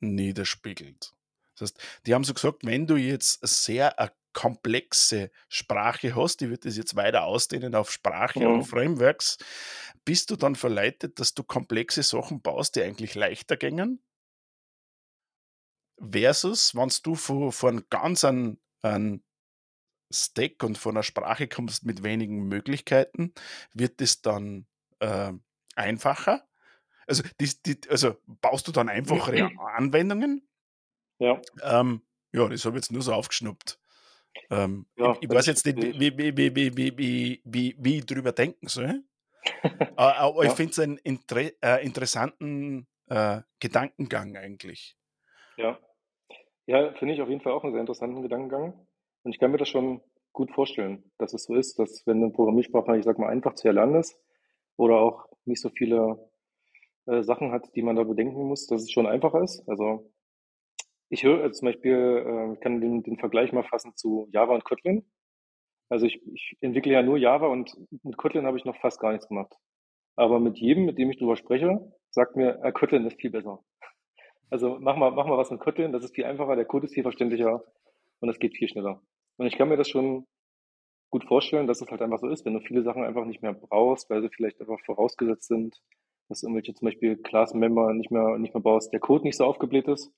[0.00, 1.14] niederspiegelt.
[1.60, 6.50] Das heißt, die haben so gesagt, wenn du jetzt sehr eine komplexe Sprache hast, die
[6.50, 8.54] wird das jetzt weiter ausdehnen auf Sprache mhm.
[8.54, 9.38] und Frameworks,
[10.04, 14.02] bist du dann verleitet, dass du komplexe Sachen baust, die eigentlich leichter gängen?
[15.98, 19.22] Versus, wenn du von, von ganz an, an
[20.10, 23.34] Stack und von einer Sprache kommst mit wenigen Möglichkeiten,
[23.74, 24.66] wird es dann
[25.00, 25.32] äh,
[25.74, 26.48] einfacher.
[27.06, 30.48] Also, die, die, also baust du dann einfachere Anwendungen
[31.20, 31.40] ja.
[31.62, 32.02] Ähm,
[32.32, 33.78] ja, das habe ich jetzt nur so aufgeschnuppt.
[34.50, 37.98] Ähm, ja, ich, ich weiß jetzt nicht, wie, wie, wie, wie, wie, wie, wie, wie
[37.98, 39.04] ich drüber denken soll.
[39.96, 40.50] Aber ja.
[40.50, 44.96] ich finde es einen inter äh, interessanten äh, Gedankengang eigentlich.
[45.56, 45.78] Ja,
[46.66, 48.86] ja finde ich auf jeden Fall auch einen sehr interessanten Gedankengang.
[49.22, 50.00] Und ich kann mir das schon
[50.32, 53.68] gut vorstellen, dass es so ist, dass wenn eine Programmiersprache, ich sag mal, einfach zu
[53.68, 54.16] erlernen ist
[54.76, 56.30] oder auch nicht so viele
[57.06, 59.68] äh, Sachen hat, die man da bedenken muss, dass es schon einfacher ist.
[59.68, 60.12] Also
[61.10, 64.54] ich höre äh, zum Beispiel, äh, ich kann den, den Vergleich mal fassen zu Java
[64.54, 65.04] und Kotlin.
[65.90, 69.12] Also ich, ich entwickle ja nur Java und mit Kotlin habe ich noch fast gar
[69.12, 69.52] nichts gemacht.
[70.16, 73.62] Aber mit jedem, mit dem ich drüber spreche, sagt mir, äh, Kotlin ist viel besser.
[74.50, 76.94] Also mach mal, mach mal was mit Kotlin, das ist viel einfacher, der Code ist
[76.94, 77.62] viel verständlicher
[78.20, 79.02] und es geht viel schneller.
[79.36, 80.26] Und ich kann mir das schon
[81.10, 83.52] gut vorstellen, dass es halt einfach so ist, wenn du viele Sachen einfach nicht mehr
[83.52, 85.80] brauchst, weil sie vielleicht einfach vorausgesetzt sind,
[86.28, 89.88] dass irgendwelche zum Beispiel Class-Member nicht mehr, nicht mehr baust, der Code nicht so aufgebläht
[89.88, 90.12] ist,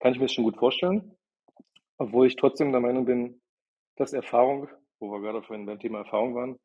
[0.00, 1.16] kann ich mir das schon gut vorstellen.
[1.98, 3.40] Obwohl ich trotzdem der Meinung bin,
[3.96, 4.68] dass Erfahrung,
[5.00, 6.58] wo wir gerade vorhin beim Thema Erfahrung waren,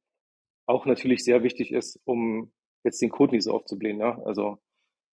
[0.68, 2.52] auch natürlich sehr wichtig ist, um
[2.84, 4.00] jetzt den Code nicht so aufzublähen.
[4.00, 4.22] Ja?
[4.26, 4.60] Also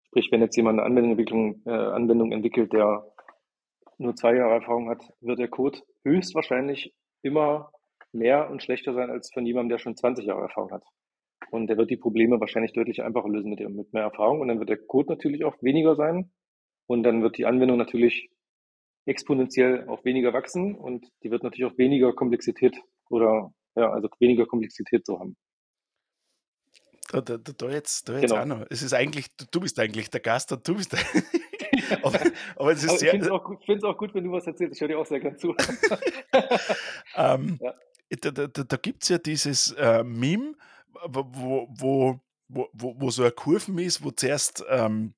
[0.07, 3.05] sprich, wenn jetzt jemand eine Anwendung, äh, Anwendung entwickelt, der
[3.97, 7.71] nur zwei Jahre Erfahrung hat, wird der Code höchstwahrscheinlich immer
[8.11, 10.83] mehr und schlechter sein als von jemandem, der schon 20 Jahre Erfahrung hat.
[11.51, 14.41] Und der wird die Probleme wahrscheinlich deutlich einfacher lösen mit, mit mehr Erfahrung.
[14.41, 16.31] Und dann wird der Code natürlich auch weniger sein.
[16.89, 18.31] Und dann wird die Anwendung natürlich
[19.05, 22.75] exponentiell auch weniger wachsen und die wird natürlich auch weniger Komplexität
[23.09, 25.37] oder ja, also weniger Komplexität so haben.
[27.11, 28.41] Da, da, da jetzt, da jetzt genau.
[28.41, 28.65] auch noch.
[28.71, 30.99] Es ist eigentlich, du, du bist eigentlich der Gast und du bist der.
[32.03, 32.19] aber,
[32.55, 33.07] aber, es ist aber sehr.
[33.07, 34.75] Ich finde es auch, auch, gut, wenn du was erzählst.
[34.75, 35.55] Ich höre dir auch sehr gern zu.
[37.15, 37.73] ähm, ja.
[38.21, 40.55] Da, da, da gibt es ja dieses äh, Meme,
[41.05, 45.13] wo, wo, wo, wo, so eine Kurven ist, wo zuerst ähm,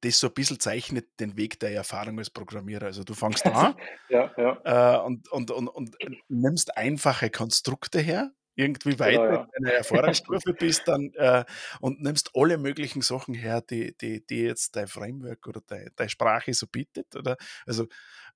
[0.00, 2.86] das so ein bisschen zeichnet den Weg der Erfahrung als Programmierer.
[2.86, 3.74] Also du fängst an
[4.08, 4.98] ja, ja.
[4.98, 5.96] Äh, und, und, und, und
[6.28, 9.48] nimmst einfache Konstrukte her, irgendwie weiter genau, ja.
[9.56, 11.44] in einer Erfahrungsstufe bist dann äh,
[11.80, 16.10] und nimmst alle möglichen Sachen her, die, die, die jetzt dein Framework oder deine, deine
[16.10, 17.14] Sprache so bietet.
[17.14, 17.36] Oder?
[17.66, 17.86] Also,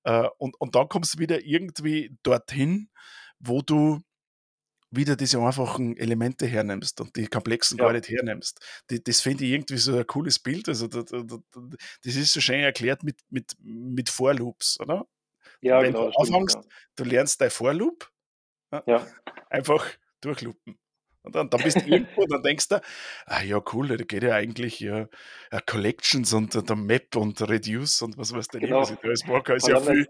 [0.05, 2.89] äh, und, und dann kommst du wieder irgendwie dorthin,
[3.41, 4.01] wo du
[4.95, 7.85] wieder diese einfachen Elemente hernimmst und die komplexen ja.
[7.85, 8.61] gar nicht hernimmst.
[8.91, 10.69] Die, das finde ich irgendwie so ein cooles Bild.
[10.69, 11.39] Also da, da, da,
[12.05, 15.07] das ist so schön erklärt mit, mit, mit Vorloops, oder?
[15.61, 16.11] Ja, Wenn genau.
[16.11, 16.63] du anfängst, ja.
[16.97, 18.11] du lernst dein Vorloop,
[18.87, 19.07] ja.
[19.49, 19.87] einfach
[20.21, 20.79] durchloopen.
[21.25, 22.81] Und dann, dann bist du irgendwo und dann denkst du,
[23.27, 25.07] ah ja, cool, da geht ja eigentlich ja,
[25.53, 28.81] ja Collections und der Map und Reduce und was weiß denn genau.
[28.81, 29.49] was ich da alles mag.
[29.51, 30.07] Ist ja, viel,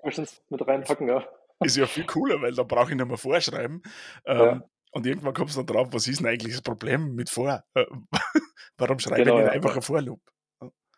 [0.48, 1.24] mit reinpacken, ja.
[1.60, 3.82] ist ja viel cooler, weil da brauche ich nicht mehr vorschreiben.
[4.24, 4.62] Ähm, ja.
[4.92, 7.64] Und irgendwann kommst du dann drauf, was ist denn eigentlich das Problem mit vor?
[7.74, 7.86] Äh,
[8.76, 9.52] warum schreibe genau, ich nicht ja.
[9.52, 10.20] einfach ein Vorloop?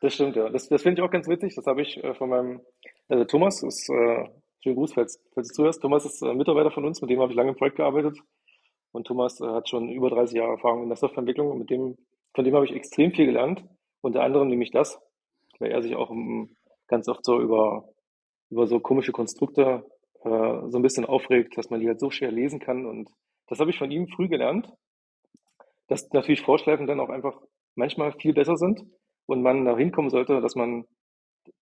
[0.00, 0.50] Das stimmt, ja.
[0.50, 1.54] Das, das finde ich auch ganz witzig.
[1.54, 2.60] Das habe ich äh, von meinem
[3.08, 4.28] also Thomas, ist, äh,
[4.62, 5.82] schönen Gruß, falls, falls du zuhörst.
[5.82, 8.18] Thomas ist äh, Mitarbeiter von uns, mit dem habe ich lange im Projekt gearbeitet.
[8.92, 11.58] Und Thomas äh, hat schon über 30 Jahre Erfahrung in der Softwareentwicklung.
[11.58, 11.96] Mit dem,
[12.34, 13.64] von dem habe ich extrem viel gelernt.
[14.00, 14.98] Unter anderem nämlich das,
[15.58, 16.56] weil er sich auch um,
[16.88, 17.88] ganz oft so über,
[18.50, 19.84] über so komische Konstrukte
[20.24, 23.10] äh, so ein bisschen aufregt, dass man die halt so schwer lesen kann und
[23.46, 24.68] das habe ich von ihm früh gelernt,
[25.88, 27.40] dass natürlich Vorschleifen dann auch einfach
[27.74, 28.80] manchmal viel besser sind
[29.26, 30.84] und man da hinkommen sollte, dass man,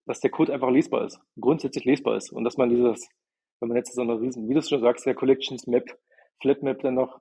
[0.07, 3.09] dass der Code einfach lesbar ist, grundsätzlich lesbar ist und dass man dieses,
[3.61, 5.88] wenn man jetzt so eine riesen, wie du schon sagst, der Collections Map,
[6.40, 7.18] Flatmap dann noch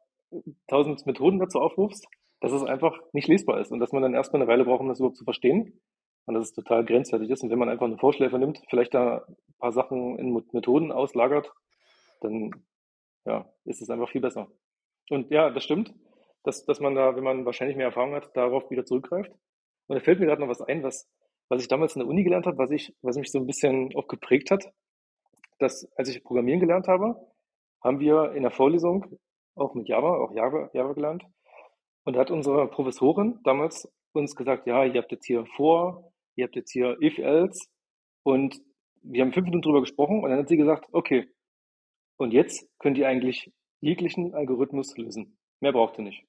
[0.68, 2.08] tausend Methoden dazu aufrufst,
[2.40, 4.90] dass es einfach nicht lesbar ist und dass man dann erstmal eine Weile braucht, um
[4.90, 5.80] das überhaupt zu verstehen
[6.26, 7.44] und dass es total grenzwertig ist.
[7.44, 11.52] Und wenn man einfach eine Vorschläfer nimmt, vielleicht da ein paar Sachen in Methoden auslagert,
[12.22, 12.52] dann
[13.26, 14.48] ja, ist es einfach viel besser.
[15.10, 15.94] Und ja, das stimmt,
[16.44, 19.32] dass, dass man da, wenn man wahrscheinlich mehr Erfahrung hat, darauf wieder zurückgreift.
[19.88, 21.10] Und da fällt mir gerade noch was ein, was,
[21.50, 23.96] was ich damals in der Uni gelernt habe, was ich, was mich so ein bisschen
[23.96, 24.72] auch geprägt hat.
[25.60, 27.16] Dass, als ich Programmieren gelernt habe,
[27.84, 29.06] haben wir in der Vorlesung
[29.56, 31.24] auch mit Java, auch Java, Java gelernt.
[32.04, 36.46] Und da hat unsere Professorin damals uns gesagt, ja, ihr habt jetzt hier vor, ihr
[36.46, 37.68] habt jetzt hier if else
[38.24, 38.60] und
[39.04, 41.28] wir haben fünf Minuten drüber gesprochen und dann hat sie gesagt, okay,
[42.22, 45.38] und jetzt könnt ihr eigentlich jeglichen Algorithmus lösen.
[45.60, 46.24] Mehr braucht ihr nicht.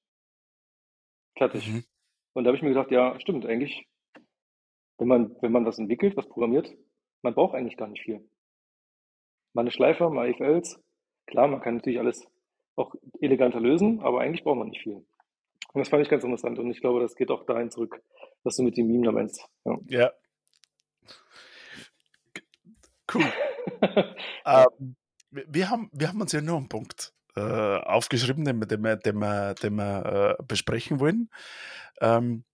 [1.37, 1.67] Fertig.
[1.67, 1.83] Mhm.
[2.33, 3.87] Und da habe ich mir gedacht, ja, stimmt, eigentlich,
[4.97, 6.75] wenn man, wenn man was entwickelt, was programmiert,
[7.21, 8.27] man braucht eigentlich gar nicht viel.
[9.53, 10.83] Mal eine Schleife, mal if else.
[11.27, 12.27] Klar, man kann natürlich alles
[12.75, 14.95] auch eleganter lösen, aber eigentlich braucht man nicht viel.
[14.95, 18.01] Und das fand ich ganz interessant und ich glaube, das geht auch dahin zurück,
[18.43, 19.47] was du mit dem Meme da meinst.
[19.63, 19.79] Ja.
[19.89, 20.11] ja.
[23.13, 23.31] Cool.
[24.45, 24.95] ähm,
[25.47, 29.19] wir, haben, wir haben uns ja nur einen Punkt äh, aufgeschrieben, den, den, wir, den
[29.55, 31.29] den wir äh, besprechen wollen.
[32.01, 32.45] Ähm,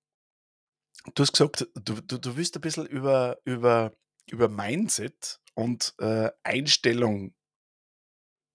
[1.15, 3.94] du hast gesagt, du, du, du willst ein bisschen über, über,
[4.30, 7.34] über Mindset und äh, Einstellung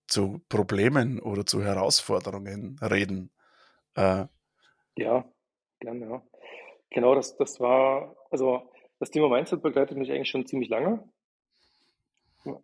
[0.06, 3.30] zu Problemen oder zu Herausforderungen reden.
[3.94, 4.26] Äh,
[4.96, 5.24] ja,
[5.80, 6.22] gerne, ja.
[6.90, 11.08] Genau, das, das war, also das Thema Mindset begleitet mich eigentlich schon ziemlich lange.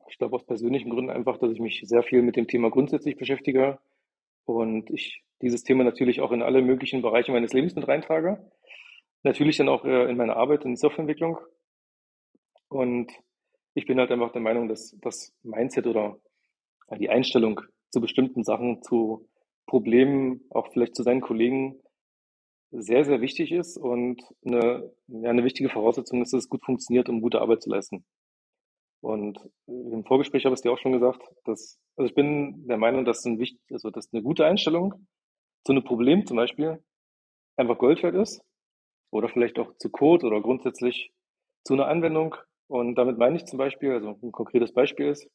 [0.09, 3.16] Ich glaube aus persönlichen Gründen einfach, dass ich mich sehr viel mit dem Thema grundsätzlich
[3.16, 3.79] beschäftige
[4.45, 8.51] und ich dieses Thema natürlich auch in alle möglichen Bereiche meines Lebens mit reintrage.
[9.23, 11.38] Natürlich dann auch äh, in meiner Arbeit in Softwareentwicklung.
[12.69, 13.11] Und
[13.75, 16.19] ich bin halt einfach der Meinung, dass das Mindset oder
[16.99, 19.29] die Einstellung zu bestimmten Sachen, zu
[19.66, 21.81] Problemen, auch vielleicht zu seinen Kollegen
[22.73, 27.09] sehr, sehr wichtig ist und eine, ja, eine wichtige Voraussetzung ist, dass es gut funktioniert,
[27.09, 28.05] um gute Arbeit zu leisten.
[29.00, 32.76] Und im Vorgespräch habe ich es dir auch schon gesagt, dass, also ich bin der
[32.76, 35.06] Meinung, dass ein wichtig, also dass eine gute Einstellung
[35.64, 36.82] zu einem Problem zum Beispiel
[37.56, 38.42] einfach Gold wert ist
[39.10, 41.12] oder vielleicht auch zu Code oder grundsätzlich
[41.64, 42.36] zu einer Anwendung.
[42.68, 45.28] Und damit meine ich zum Beispiel, also ein konkretes Beispiel ist,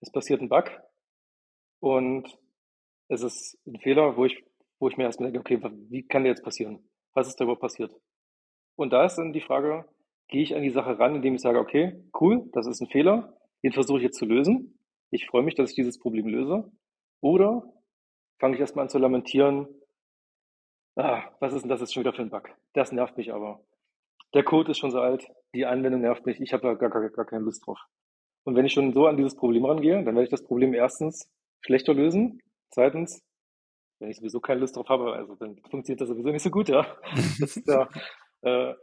[0.00, 0.70] es passiert ein Bug
[1.80, 2.38] und
[3.08, 4.44] es ist ein Fehler, wo ich,
[4.78, 6.88] wo ich mir erstmal denke, okay, wie kann der jetzt passieren?
[7.14, 7.94] Was ist da überhaupt passiert?
[8.76, 9.88] Und da ist dann die Frage,
[10.28, 13.36] gehe ich an die Sache ran, indem ich sage, okay, cool, das ist ein Fehler,
[13.62, 14.78] den versuche ich jetzt zu lösen.
[15.10, 16.70] Ich freue mich, dass ich dieses Problem löse.
[17.20, 17.72] Oder
[18.38, 19.68] fange ich erstmal an zu lamentieren,
[20.96, 22.50] ah, was ist denn das jetzt schon wieder für ein Bug?
[22.72, 23.64] Das nervt mich aber.
[24.34, 27.08] Der Code ist schon so alt, die Anwendung nervt mich, ich habe da gar, gar,
[27.08, 27.78] gar keine Lust drauf.
[28.44, 31.30] Und wenn ich schon so an dieses Problem rangehe, dann werde ich das Problem erstens
[31.60, 32.40] schlechter lösen.
[32.70, 33.24] Zweitens,
[33.98, 36.68] wenn ich sowieso keine Lust drauf habe, also dann funktioniert das sowieso nicht so gut,
[36.68, 36.86] ja.
[37.40, 37.88] Das ist ja
[38.42, 38.74] äh,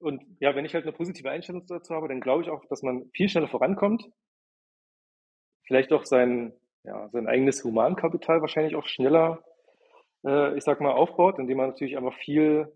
[0.00, 2.82] und ja, wenn ich halt eine positive Einstellung dazu habe, dann glaube ich auch, dass
[2.82, 4.08] man viel schneller vorankommt.
[5.66, 6.52] Vielleicht auch sein,
[6.84, 9.42] ja, sein eigenes Humankapital wahrscheinlich auch schneller,
[10.24, 12.72] äh, ich sag mal, aufbaut, indem man natürlich einfach viel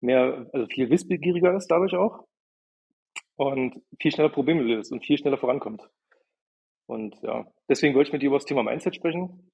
[0.00, 2.24] mehr, also viel wissbegieriger ist dadurch auch
[3.36, 5.82] und viel schneller Probleme löst und viel schneller vorankommt.
[6.86, 9.50] Und ja, deswegen wollte ich mit dir über das Thema Mindset sprechen,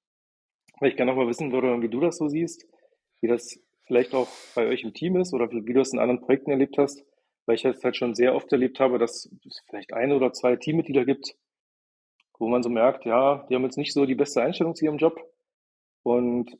[0.79, 2.67] weil ich gerne noch mal wissen würde, wie du das so siehst,
[3.21, 3.59] wie das
[3.91, 6.77] vielleicht auch bei euch im Team ist oder wie, du es in anderen Projekten erlebt
[6.77, 7.03] hast,
[7.45, 10.55] weil ich jetzt halt schon sehr oft erlebt habe, dass es vielleicht ein oder zwei
[10.55, 11.35] Teammitglieder gibt,
[12.39, 14.97] wo man so merkt, ja, die haben jetzt nicht so die beste Einstellung zu ihrem
[14.97, 15.19] Job.
[16.03, 16.57] Und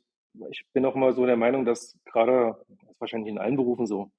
[0.50, 3.86] ich bin auch mal so der Meinung, dass gerade, das ist wahrscheinlich in allen Berufen
[3.86, 4.10] so,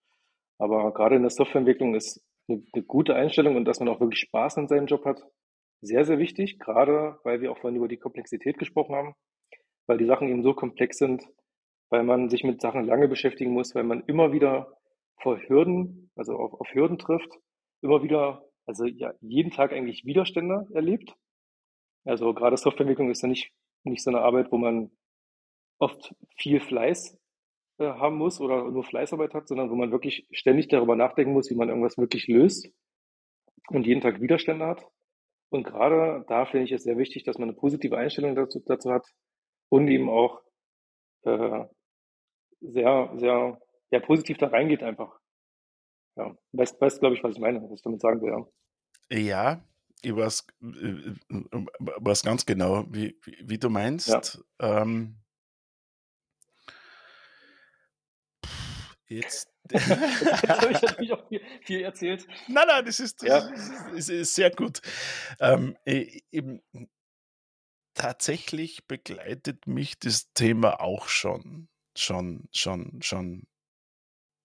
[0.58, 4.22] aber gerade in der Softwareentwicklung ist eine, eine gute Einstellung und dass man auch wirklich
[4.22, 5.24] Spaß an seinem Job hat,
[5.82, 9.14] sehr, sehr wichtig, gerade weil wir auch vorhin über die Komplexität gesprochen haben,
[9.86, 11.24] weil die Sachen eben so komplex sind,
[11.94, 14.76] weil man sich mit Sachen lange beschäftigen muss, weil man immer wieder
[15.22, 17.30] vor Hürden, also auf, auf Hürden trifft,
[17.84, 21.14] immer wieder, also ja, jeden Tag eigentlich Widerstände erlebt.
[22.04, 23.52] Also gerade Softwareentwicklung ist ja nicht,
[23.84, 24.90] nicht so eine Arbeit, wo man
[25.78, 27.16] oft viel Fleiß
[27.78, 31.52] äh, haben muss oder nur Fleißarbeit hat, sondern wo man wirklich ständig darüber nachdenken muss,
[31.52, 32.74] wie man irgendwas wirklich löst
[33.70, 34.84] und jeden Tag Widerstände hat.
[35.52, 38.90] Und gerade da finde ich es sehr wichtig, dass man eine positive Einstellung dazu, dazu
[38.90, 39.06] hat
[39.70, 40.42] und eben auch
[41.26, 41.66] äh,
[42.64, 45.20] sehr, sehr ja, positiv da reingeht einfach.
[46.16, 48.46] Ja, weißt, weißt glaube ich, was ich meine, was ich damit sagen will.
[49.10, 49.64] Ja, ja
[50.02, 51.14] ich weiß, äh,
[51.98, 54.10] weiß ganz genau, wie, wie, du meinst.
[54.10, 54.82] Ja.
[54.82, 55.16] Ähm,
[59.08, 62.28] jetzt Jetzt habe ich natürlich auch viel, viel, erzählt.
[62.48, 63.94] Nein, nein, das ist, das ja.
[63.94, 64.82] ist, ist, sehr gut.
[65.40, 66.62] Ähm, eben,
[67.94, 73.44] tatsächlich begleitet mich das Thema auch schon, schon, schon, schon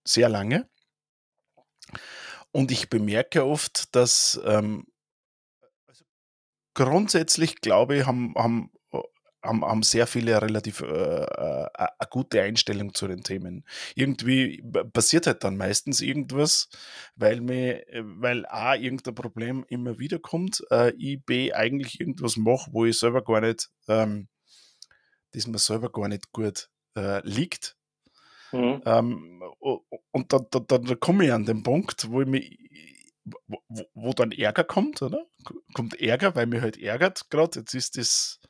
[0.04, 0.68] sehr lange.
[2.50, 4.86] Und ich bemerke oft, dass ähm,
[5.86, 6.04] also
[6.74, 8.70] grundsätzlich glaube ich, haben, haben
[9.42, 13.64] haben, haben sehr viele relativ äh, äh, gute Einstellung zu den Themen.
[13.94, 16.68] Irgendwie passiert halt dann meistens irgendwas,
[17.16, 22.72] weil mir, weil A, irgendein Problem immer wieder kommt, äh, ich B, eigentlich irgendwas mache,
[22.72, 24.28] wo ich selber gar nicht, ähm,
[25.32, 27.76] das mir selber gar nicht gut äh, liegt.
[28.52, 28.82] Mhm.
[28.86, 29.42] Ähm,
[30.10, 32.58] und dann da, da, da komme ich an den Punkt, wo ich mich
[33.46, 33.58] wo,
[33.92, 35.26] wo, dann Ärger kommt, oder?
[35.74, 37.60] Kommt Ärger, weil mir halt ärgert gerade.
[37.60, 38.40] Jetzt ist das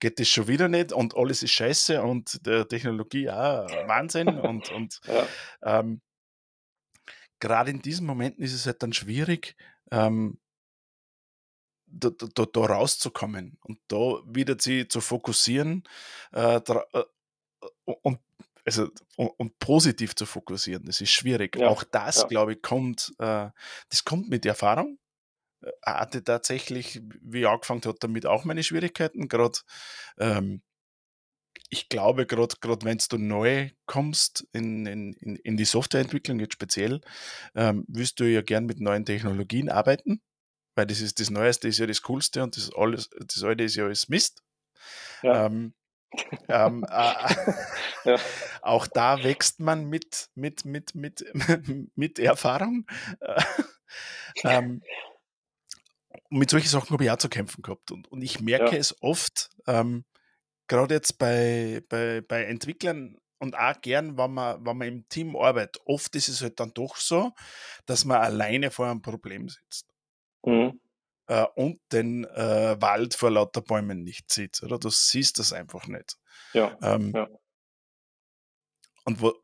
[0.00, 4.70] geht das schon wieder nicht und alles ist scheiße und der Technologie auch Wahnsinn und,
[4.70, 5.26] und ja.
[5.62, 6.02] ähm,
[7.40, 9.56] gerade in diesen Momenten ist es halt dann schwierig,
[9.90, 10.38] ähm,
[11.86, 15.84] da, da, da, rauszukommen und da wieder sie zu fokussieren
[16.32, 17.04] äh, äh,
[17.84, 18.18] und,
[18.64, 20.84] also, und, und, positiv zu fokussieren.
[20.86, 21.56] Das ist schwierig.
[21.56, 22.26] Ja, auch das, ja.
[22.26, 23.50] glaube ich, kommt, äh,
[23.88, 24.98] das kommt mit Erfahrung
[25.84, 29.28] hatte tatsächlich, wie ich angefangen habe, damit auch meine Schwierigkeiten.
[29.28, 29.58] Gerade,
[30.18, 30.62] ähm,
[31.70, 37.00] ich glaube, gerade wenn du neu kommst in, in, in die Softwareentwicklung jetzt speziell,
[37.54, 40.20] ähm, willst du ja gern mit neuen Technologien arbeiten,
[40.74, 43.76] weil das ist das Neueste, ist ja das Coolste und das alles, das Alte ist
[43.76, 44.42] ja alles Mist.
[45.22, 45.46] Ja.
[45.46, 45.74] Ähm,
[46.48, 47.14] ähm, äh,
[48.04, 48.16] ja.
[48.62, 51.24] Auch da wächst man mit, mit, mit, mit,
[51.96, 52.86] mit Erfahrung.
[54.42, 54.82] ähm,
[56.30, 57.90] mit solchen Sachen habe ich auch zu kämpfen gehabt.
[57.92, 58.78] Und, und ich merke ja.
[58.78, 60.04] es oft, ähm,
[60.66, 65.36] gerade jetzt bei, bei, bei Entwicklern und auch gern, wenn man, wenn man im Team
[65.36, 67.32] arbeitet, oft ist es halt dann doch so,
[67.86, 69.86] dass man alleine vor einem Problem sitzt.
[70.44, 70.80] Mhm.
[71.26, 74.62] Äh, und den äh, Wald vor lauter Bäumen nicht sieht.
[74.62, 76.18] Oder du siehst das einfach nicht.
[76.52, 76.76] Ja.
[76.82, 77.28] Ähm, ja.
[79.04, 79.34] Und, wo,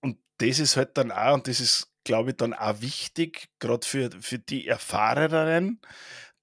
[0.00, 3.86] und das ist halt dann auch, und das ist, glaube ich, dann auch wichtig, gerade
[3.86, 5.80] für, für die Erfahreneren,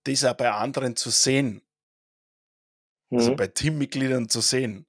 [0.04, 1.62] das auch bei anderen zu sehen.
[3.10, 3.18] Also mhm.
[3.18, 4.88] Also bei Teammitgliedern zu sehen.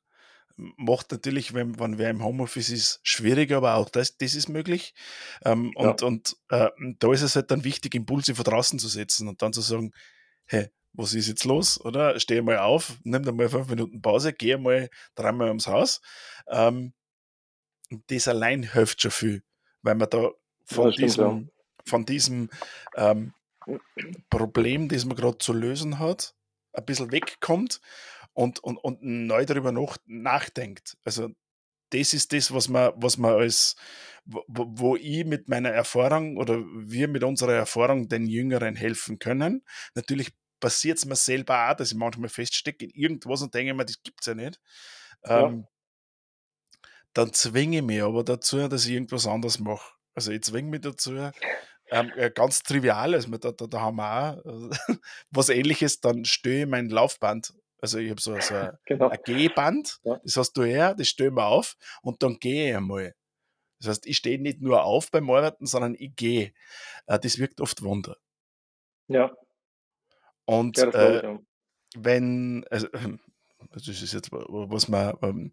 [0.56, 4.94] Macht natürlich, wenn, wenn wer im Homeoffice ist, schwieriger, aber auch das, das ist möglich.
[5.44, 5.90] Ähm, ja.
[5.90, 9.42] Und, und äh, da ist es halt dann wichtig, Impulse von draußen zu setzen und
[9.42, 9.92] dann zu sagen,
[10.46, 11.80] hey, was ist jetzt los?
[11.80, 16.00] Oder steh mal auf, nimm dir mal fünf Minuten Pause, geh mal dreimal ums Haus.
[16.48, 16.92] Ähm,
[18.08, 19.42] das allein hilft schon viel,
[19.82, 20.30] weil man da
[20.64, 21.82] von, ja, diesem, stimmt, ja.
[21.86, 22.50] von diesem
[22.96, 23.34] ähm,
[24.30, 26.34] Problem, das man gerade zu lösen hat,
[26.72, 27.80] ein bisschen wegkommt
[28.32, 30.96] und, und, und neu darüber noch, nachdenkt.
[31.04, 31.30] Also
[31.90, 33.76] das ist das, was man, was man als,
[34.24, 39.62] wo, wo ich mit meiner Erfahrung oder wir mit unserer Erfahrung den Jüngeren helfen können.
[39.94, 43.84] Natürlich passiert es mir selber auch, dass ich manchmal feststecke in irgendwas und denke mir,
[43.84, 44.60] das gibt es ja nicht.
[45.24, 45.48] Ja.
[45.48, 45.66] Ähm,
[47.12, 49.92] dann zwinge ich mich aber dazu, dass ich irgendwas anderes mache.
[50.14, 51.30] Also ich zwinge mich dazu,
[51.90, 54.96] ähm, ganz trivial, also da, da, da haben wir auch äh,
[55.30, 57.52] was ähnliches, dann stöhe ich mein Laufband.
[57.82, 59.08] Also ich habe so, so ein, genau.
[59.08, 60.20] ein Gehband, ja.
[60.22, 63.14] das hast du her, das stöhe wir auf und dann gehe ich einmal.
[63.80, 66.52] Das heißt, ich stehe nicht nur auf beim Arbeiten, sondern ich gehe.
[67.06, 68.16] Äh, das wirkt oft Wunder.
[69.08, 69.32] Ja.
[70.44, 71.38] Und ja, äh,
[71.96, 72.86] wenn, also,
[73.72, 75.52] das ist jetzt, was man, ähm,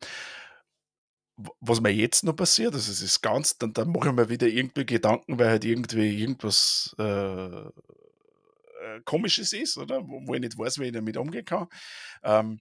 [1.60, 4.48] was mir jetzt noch passiert, also es ist ganz, dann, dann mache ich mir wieder
[4.48, 7.64] irgendwie Gedanken, weil halt irgendwie irgendwas äh,
[8.98, 10.02] äh, Komisches ist, oder?
[10.02, 11.68] Wo, wo, ich nicht weiß, wie ich damit umgehen kann.
[12.24, 12.60] Ähm,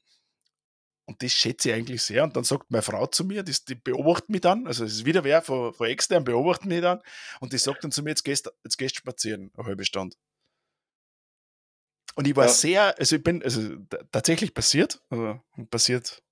[1.07, 2.23] und das schätze ich eigentlich sehr.
[2.25, 5.05] Und dann sagt meine Frau zu mir, das, die beobachtet mich dann, also es ist
[5.07, 7.01] wieder wer von, von extern, beobachtet mich dann,
[7.41, 10.17] und die sagt dann zu mir, jetzt gehst du jetzt gehst spazieren, eine halbe Stunde.
[12.15, 12.53] Und ich war ja.
[12.53, 13.77] sehr, also ich bin, also
[14.13, 16.23] tatsächlich passiert, also passiert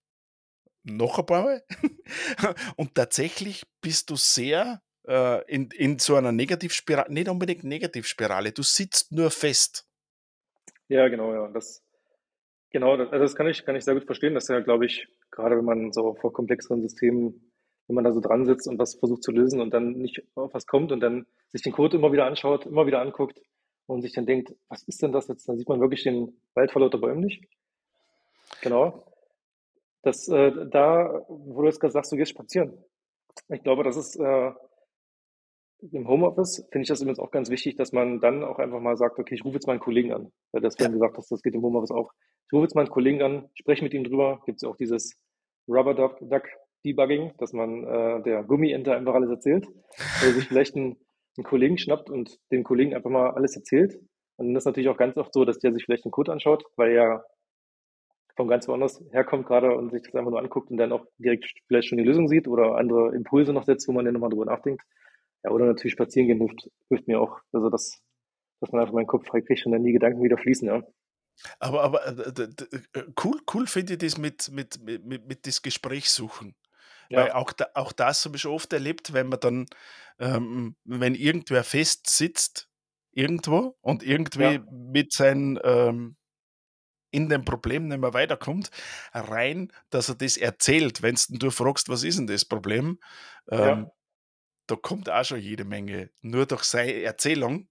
[0.83, 1.65] noch ein paar Mal.
[2.77, 8.63] und tatsächlich bist du sehr äh, in, in so einer Negativspirale, nicht unbedingt Negativspirale, du
[8.63, 9.87] sitzt nur fest.
[10.89, 11.49] Ja, genau, ja.
[11.49, 11.83] Das,
[12.71, 14.35] genau, also das kann ich, kann ich sehr gut verstehen.
[14.35, 17.53] Das ist ja, glaube ich, gerade wenn man so vor komplexeren Systemen,
[17.87, 20.55] wenn man da so dran sitzt und was versucht zu lösen und dann nicht auf
[20.55, 23.41] was kommt und dann sich den Code immer wieder anschaut, immer wieder anguckt
[23.87, 25.49] und sich dann denkt, was ist denn das jetzt?
[25.49, 27.45] Dann sieht man wirklich den Wald vor lauter Bäumen nicht.
[28.63, 29.13] Genau.
[30.03, 32.85] Das, äh, da, wo du jetzt gerade sagst, du gehst spazieren.
[33.49, 34.53] Ich glaube, das ist äh,
[35.93, 38.97] im Homeoffice, finde ich das übrigens auch ganz wichtig, dass man dann auch einfach mal
[38.97, 40.33] sagt, okay, ich rufe jetzt meinen Kollegen an.
[40.53, 42.13] Weil das vorhin gesagt hast, das geht im Homeoffice auch.
[42.47, 44.41] Ich rufe jetzt meinen Kollegen an, spreche mit ihm drüber.
[44.47, 45.19] Gibt es auch dieses
[45.69, 46.45] Rubber Duck, Duck
[46.85, 49.67] Debugging, dass man äh, der Gummiente einfach alles erzählt.
[50.23, 50.97] Oder sich vielleicht einen,
[51.37, 53.97] einen Kollegen schnappt und dem Kollegen einfach mal alles erzählt.
[54.37, 56.65] Und dann ist natürlich auch ganz oft so, dass der sich vielleicht einen Code anschaut,
[56.77, 57.25] weil er
[58.37, 61.47] von ganz woanders herkommt gerade und sich das einfach nur anguckt und dann auch direkt
[61.67, 64.45] vielleicht schon die Lösung sieht oder andere Impulse noch setzt, wo man dann nochmal drüber
[64.45, 64.83] nachdenkt.
[65.47, 67.39] Ja, oder natürlich spazieren gehen hilft, hilft mir auch.
[67.53, 68.03] Also das,
[68.61, 70.83] dass man einfach meinen Kopf frei kriegt und dann die Gedanken wieder fließen, ja.
[71.61, 72.49] Aber, aber äh,
[73.23, 76.57] cool, cool finde ich das mit, mit, mit, mit das Gespräch suchen.
[77.11, 77.23] Ja.
[77.23, 79.67] Weil auch, da, auch das habe ich schon oft erlebt, wenn man dann,
[80.19, 82.69] ähm, wenn irgendwer fest sitzt,
[83.13, 84.65] irgendwo und irgendwie ja.
[84.71, 86.17] mit seinen ähm,
[87.13, 88.71] in dem Problem nicht mehr weiterkommt,
[89.13, 91.03] rein, dass er das erzählt.
[91.03, 92.99] Wenn du fragst, was ist denn das Problem,
[93.51, 93.91] ähm, ja.
[94.67, 96.11] Da kommt auch schon jede Menge.
[96.21, 97.69] Nur durch seine Erzählung,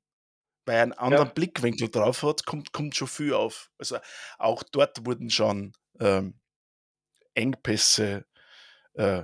[0.65, 1.33] weil er einen anderen ja.
[1.33, 3.71] Blickwinkel drauf hat, kommt, kommt schon viel auf.
[3.77, 3.97] Also
[4.37, 6.39] auch dort wurden schon ähm,
[7.33, 8.25] Engpässe
[8.93, 9.23] äh,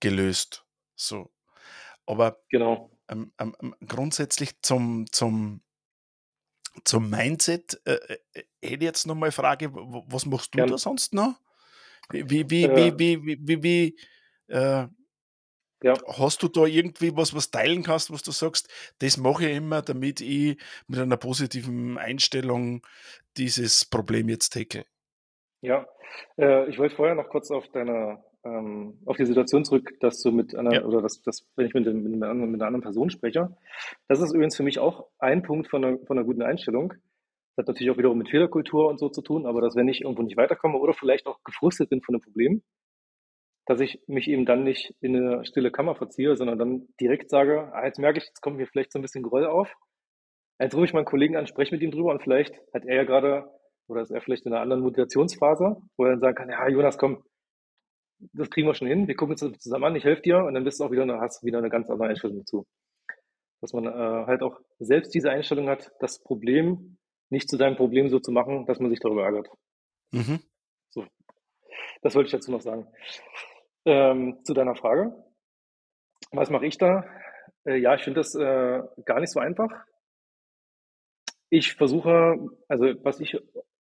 [0.00, 0.64] gelöst.
[0.94, 1.32] So.
[2.06, 2.90] Aber genau.
[3.08, 5.62] ähm, ähm, ähm grundsätzlich zum, zum
[6.84, 8.18] zum Mindset äh, äh,
[8.62, 10.70] hätte ich jetzt noch mal eine Frage, was machst du Gern.
[10.70, 11.34] da sonst noch?
[12.10, 13.98] Wie, wie, äh, wie, wie, wie, wie,
[14.48, 14.86] äh,
[15.82, 15.94] ja.
[16.06, 19.82] Hast du da irgendwie was, was teilen kannst, was du sagst, das mache ich immer,
[19.82, 22.82] damit ich mit einer positiven Einstellung
[23.36, 24.84] dieses Problem jetzt tackle?
[25.62, 25.86] Ja,
[26.38, 30.30] äh, ich wollte vorher noch kurz auf deine ähm, auf die Situation zurück, dass du
[30.30, 30.84] mit einer, ja.
[30.84, 33.54] oder dass, dass, wenn ich mit, mit, mit, einer, mit, einer, anderen Person spreche.
[34.08, 36.94] Das ist übrigens für mich auch ein Punkt von einer, von einer guten Einstellung.
[37.56, 40.02] Das hat natürlich auch wiederum mit Fehlerkultur und so zu tun, aber dass wenn ich
[40.02, 42.62] irgendwo nicht weiterkomme oder vielleicht auch gefrustet bin von einem Problem,
[43.70, 47.70] dass ich mich eben dann nicht in eine stille Kammer verziehe, sondern dann direkt sage,
[47.72, 49.72] ah, jetzt merke ich, jetzt kommt mir vielleicht so ein bisschen Groll auf.
[50.58, 53.04] Jetzt rufe ich meinen Kollegen an, spreche mit ihm drüber und vielleicht hat er ja
[53.04, 53.48] gerade,
[53.86, 56.98] oder ist er vielleicht in einer anderen Motivationsphase, wo er dann sagen kann, ja, Jonas,
[56.98, 57.22] komm,
[58.32, 60.54] das kriegen wir schon hin, wir gucken uns das zusammen an, ich helfe dir und
[60.54, 62.66] dann bist du auch wieder eine, hast wieder eine ganz andere Einstellung dazu.
[63.60, 68.08] Dass man äh, halt auch selbst diese Einstellung hat, das Problem nicht zu deinem Problem
[68.08, 69.48] so zu machen, dass man sich darüber ärgert.
[70.10, 70.40] Mhm.
[70.88, 71.06] So.
[72.02, 72.88] Das wollte ich dazu noch sagen.
[73.84, 75.12] Ähm, zu deiner Frage.
[76.32, 77.04] Was mache ich da?
[77.64, 79.70] Äh, ja, ich finde das äh, gar nicht so einfach.
[81.48, 82.36] Ich versuche,
[82.68, 83.36] also was ich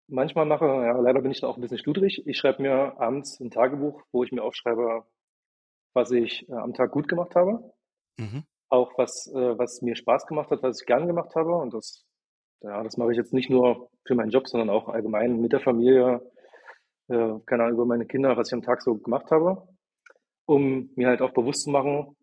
[0.06, 2.26] manchmal mache, ja, leider bin ich da auch ein bisschen schludrig.
[2.26, 5.04] Ich schreibe mir abends ein Tagebuch, wo ich mir aufschreibe,
[5.94, 7.72] was ich äh, am Tag gut gemacht habe.
[8.18, 8.44] Mhm.
[8.70, 11.54] Auch was, äh, was mir Spaß gemacht hat, was ich gern gemacht habe.
[11.54, 12.06] Und das,
[12.62, 15.60] ja, das mache ich jetzt nicht nur für meinen Job, sondern auch allgemein mit der
[15.60, 16.22] Familie,
[17.08, 19.68] äh, keine Ahnung, über meine Kinder, was ich am Tag so gemacht habe,
[20.48, 22.16] um mir halt auch bewusst zu machen,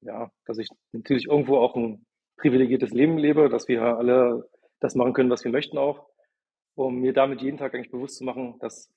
[0.00, 4.48] ja, dass ich natürlich irgendwo auch ein privilegiertes Leben lebe, dass wir alle
[4.80, 6.08] das machen können, was wir möchten auch,
[6.74, 8.90] um mir damit jeden Tag eigentlich bewusst zu machen, dass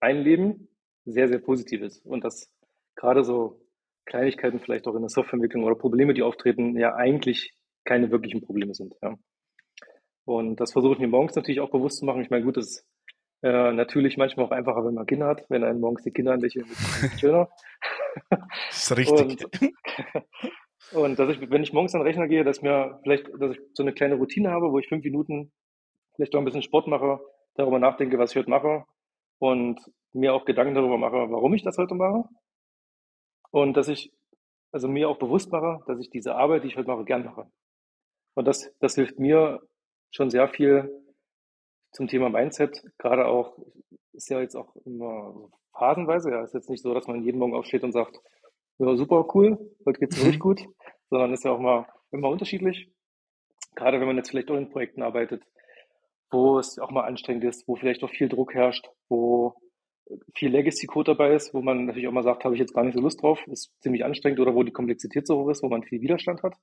[0.00, 0.68] ein Leben
[1.04, 2.48] sehr, sehr positiv ist und dass
[2.94, 3.60] gerade so
[4.06, 7.54] Kleinigkeiten vielleicht auch in der Softwareentwicklung oder Probleme, die auftreten, ja eigentlich
[7.84, 8.94] keine wirklichen Probleme sind.
[9.02, 9.18] Ja.
[10.24, 12.22] Und das versuche ich mir morgens natürlich auch bewusst zu machen.
[12.22, 12.86] Ich meine, gut, das
[13.42, 15.44] äh, natürlich manchmal auch einfacher, wenn man Kinder hat.
[15.48, 17.48] Wenn einen morgens die Kinder anlächeln, ist es schöner.
[18.30, 19.44] Das ist richtig.
[19.44, 19.72] Und,
[20.92, 23.60] und dass ich, wenn ich morgens an den Rechner gehe, dass mir vielleicht, dass ich
[23.74, 25.52] so eine kleine Routine habe, wo ich fünf Minuten
[26.16, 27.20] vielleicht auch ein bisschen Sport mache,
[27.54, 28.84] darüber nachdenke, was ich heute mache
[29.38, 29.80] und
[30.12, 32.24] mir auch Gedanken darüber mache, warum ich das heute mache.
[33.50, 34.12] Und dass ich
[34.72, 37.46] also mir auch bewusst mache, dass ich diese Arbeit, die ich heute mache, gern mache.
[38.34, 39.60] Und das, das hilft mir
[40.10, 40.90] schon sehr viel
[41.92, 42.82] zum Thema Mindset.
[42.98, 43.56] Gerade auch,
[44.12, 47.54] ist ja jetzt auch immer phasenweise, ja, ist jetzt nicht so, dass man jeden Morgen
[47.54, 48.18] aufsteht und sagt,
[48.78, 50.64] ja, super cool, heute geht's wirklich gut,
[51.10, 52.90] sondern ist ja auch mal immer unterschiedlich.
[53.74, 55.42] Gerade wenn man jetzt vielleicht auch in Projekten arbeitet,
[56.30, 59.54] wo es auch mal anstrengend ist, wo vielleicht auch viel Druck herrscht, wo
[60.34, 62.94] viel Legacy-Code dabei ist, wo man natürlich auch mal sagt, habe ich jetzt gar nicht
[62.94, 65.82] so Lust drauf, ist ziemlich anstrengend oder wo die Komplexität so hoch ist, wo man
[65.82, 66.56] viel Widerstand hat.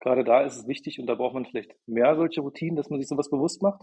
[0.00, 3.00] Gerade da ist es wichtig und da braucht man vielleicht mehr solche Routinen, dass man
[3.00, 3.82] sich sowas bewusst macht,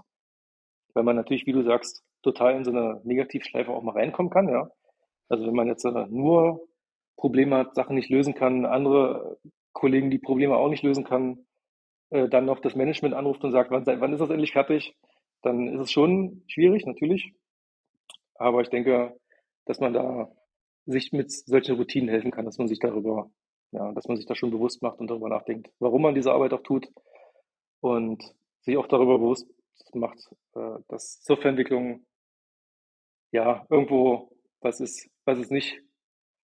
[0.98, 4.50] weil man natürlich, wie du sagst, total in so eine Negativschleife auch mal reinkommen kann,
[4.50, 4.72] ja.
[5.30, 6.68] Also wenn man jetzt äh, nur
[7.18, 9.38] Probleme hat, Sachen nicht lösen kann, andere
[9.74, 11.46] Kollegen die Probleme auch nicht lösen kann,
[12.10, 14.96] äh, dann noch das Management anruft und sagt, wann, ist das endlich fertig,
[15.44, 17.36] dann ist es schon schwierig, natürlich.
[18.34, 19.16] Aber ich denke,
[19.66, 20.32] dass man da
[20.88, 23.30] sich mit solchen Routinen helfen kann, dass man sich darüber,
[23.72, 26.54] ja, dass man sich da schon bewusst macht und darüber nachdenkt, warum man diese Arbeit
[26.54, 26.88] auch tut
[27.82, 29.48] und sich auch darüber bewusst
[29.94, 30.20] macht,
[30.56, 32.06] äh, dass Softwareentwicklung
[33.32, 35.80] ja irgendwo was ist, was es nicht,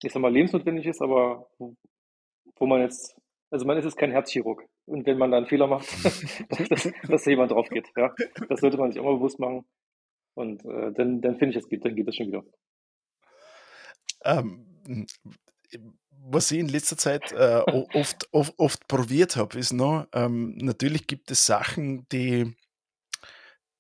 [0.03, 3.16] ich sag mal, lebensnotwendig ist, aber wo, man jetzt,
[3.51, 4.64] also man ist jetzt kein Herzchirurg.
[4.87, 5.87] Und wenn man da einen Fehler macht,
[6.70, 7.89] dass, dass da jemand drauf geht.
[7.97, 8.14] Ja?
[8.49, 9.66] Das sollte man sich auch mal bewusst machen.
[10.35, 12.45] Und äh, dann, dann finde ich, es geht, dann geht das schon wieder.
[14.24, 15.07] Ähm,
[16.11, 17.62] was ich in letzter Zeit äh,
[17.93, 22.55] oft, oft, oft probiert habe, ist noch, ähm, natürlich gibt es Sachen, die,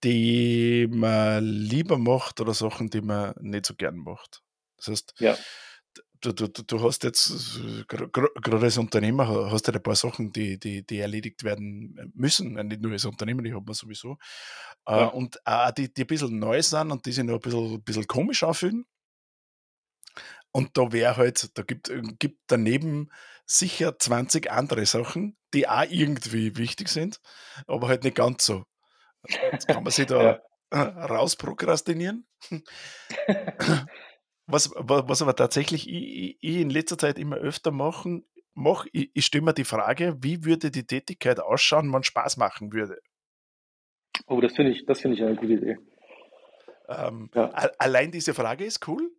[0.04, 4.42] die man lieber macht oder Sachen, die man nicht so gern macht.
[4.76, 5.36] Das heißt, ja.
[6.20, 10.86] du, du, du hast jetzt, gerade als Unternehmer, hast du ein paar Sachen, die, die,
[10.86, 12.54] die erledigt werden müssen.
[12.54, 14.18] Nicht nur als Unternehmer, die hat man sowieso.
[14.86, 15.06] Äh, ja.
[15.06, 17.82] Und auch die, die ein bisschen neu sind und die sich noch ein bisschen, ein
[17.82, 18.84] bisschen komisch anfühlen.
[20.52, 23.10] Und da wäre halt, da gibt, gibt daneben
[23.44, 27.20] sicher 20 andere Sachen, die auch irgendwie wichtig sind,
[27.66, 28.64] aber halt nicht ganz so.
[29.52, 30.40] Jetzt kann man sich da
[30.72, 32.26] rausprokrastinieren.
[34.46, 39.26] was, was aber tatsächlich ich, ich, in letzter Zeit immer öfter machen, mach, ich, ich
[39.26, 43.00] stelle mir die Frage, wie würde die Tätigkeit ausschauen, wenn man Spaß machen würde?
[44.26, 45.78] Oh, das finde ich, das ich eine gute Idee.
[46.88, 47.50] Ähm, ja.
[47.78, 49.10] Allein diese Frage ist cool.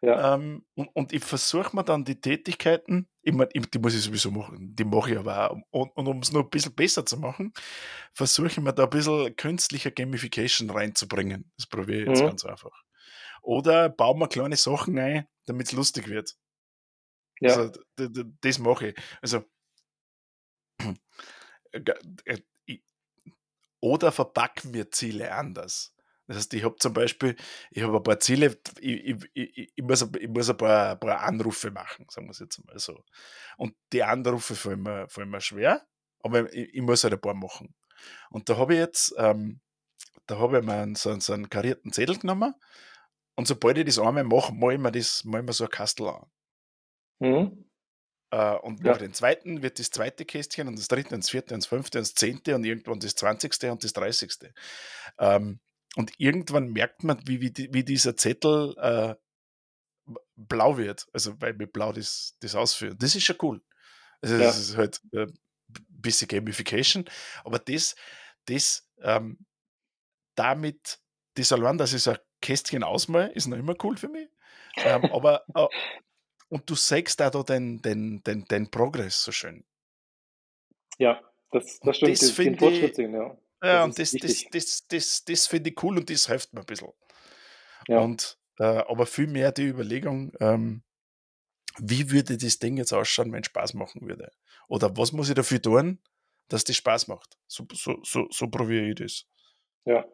[0.00, 0.34] Ja.
[0.34, 4.30] Ähm, und, und, ich versuche mir dann die Tätigkeiten, ich mein, die muss ich sowieso
[4.30, 5.58] machen, die mache ich aber auch.
[5.70, 7.52] Und, und um es noch ein bisschen besser zu machen,
[8.12, 11.50] versuche ich mir da ein bisschen künstliche Gamification reinzubringen.
[11.56, 12.26] Das probiere ich jetzt mhm.
[12.26, 12.84] ganz einfach.
[13.42, 16.36] Oder bauen wir kleine Sachen ein, damit es lustig wird.
[17.40, 17.56] Ja.
[17.56, 18.98] Also, das mache ich.
[19.20, 19.44] Also,
[21.72, 22.38] äh,
[23.80, 25.94] oder verpacken wir Ziele anders.
[26.28, 27.36] Das heißt, ich habe zum Beispiel,
[27.70, 31.00] ich habe ein paar Ziele, ich, ich, ich, ich, muss, ich muss ein paar, ein
[31.00, 33.02] paar Anrufe machen, sagen wir es jetzt mal so.
[33.56, 35.86] Und die Anrufe fallen mir, fallen mir schwer,
[36.22, 37.74] aber ich, ich muss halt ein paar machen.
[38.30, 39.60] Und da habe ich jetzt, ähm,
[40.26, 42.54] da habe ich mir so, so einen karierten Zettel genommen
[43.34, 45.70] und sobald ich das einmal mache, mache ich mir, das, mache ich mir so ein
[45.70, 46.26] Kastel an.
[47.20, 47.64] Mhm.
[48.30, 48.92] Äh, und ja.
[48.92, 51.68] nach dem zweiten wird das zweite Kästchen und das dritte und das vierte und das
[51.68, 54.52] fünfte und das zehnte und irgendwann das zwanzigste und das dreißigste.
[55.18, 55.60] Ähm,
[55.98, 59.16] und irgendwann merkt man, wie, wie, wie dieser Zettel äh,
[60.36, 61.08] blau wird.
[61.12, 62.96] Also, weil mit blau das, das ausführen.
[63.00, 63.60] Das ist schon cool.
[64.20, 64.42] Also, ja.
[64.42, 65.32] das ist halt ein äh,
[65.88, 67.04] bisschen Gamification.
[67.42, 67.96] Aber das,
[68.44, 69.44] das ähm,
[70.36, 71.00] damit,
[71.34, 74.28] das allein, dass ich so ein Kästchen ausmal, ist noch immer cool für mich.
[74.76, 75.66] ähm, aber äh,
[76.48, 79.64] und du sagst da den, den, den, den Progress so schön.
[80.98, 81.20] Ja,
[81.50, 82.22] das, das stimmt.
[82.22, 83.36] Das den, den Fortschritt sehen, ja.
[83.62, 86.66] Ja, und das, das, das, das, das finde ich cool und das hilft mir ein
[86.66, 86.92] bisschen.
[87.88, 88.00] Ja.
[88.00, 90.82] Und, äh, aber viel mehr die Überlegung, ähm,
[91.78, 94.30] wie würde das Ding jetzt ausschauen, wenn es Spaß machen würde?
[94.68, 95.98] Oder was muss ich dafür tun,
[96.48, 97.38] dass das Spaß macht?
[97.46, 99.26] So, so, so, so probiere ich das.
[99.84, 100.04] Ja,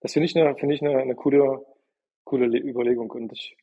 [0.00, 1.64] das finde ich, eine, find ich eine, eine coole,
[2.24, 3.10] coole Überlegung.
[3.10, 3.56] Und ich,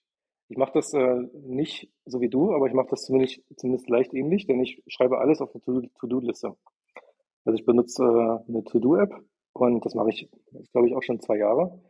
[0.47, 4.13] ich mache das äh, nicht so wie du, aber ich mache das zumindest, zumindest leicht
[4.13, 6.55] ähnlich, denn ich schreibe alles auf eine To-Do-Liste.
[7.45, 9.13] Also ich benutze äh, eine To-Do-App
[9.53, 10.29] und das mache ich,
[10.71, 11.81] glaube ich, auch schon zwei Jahre.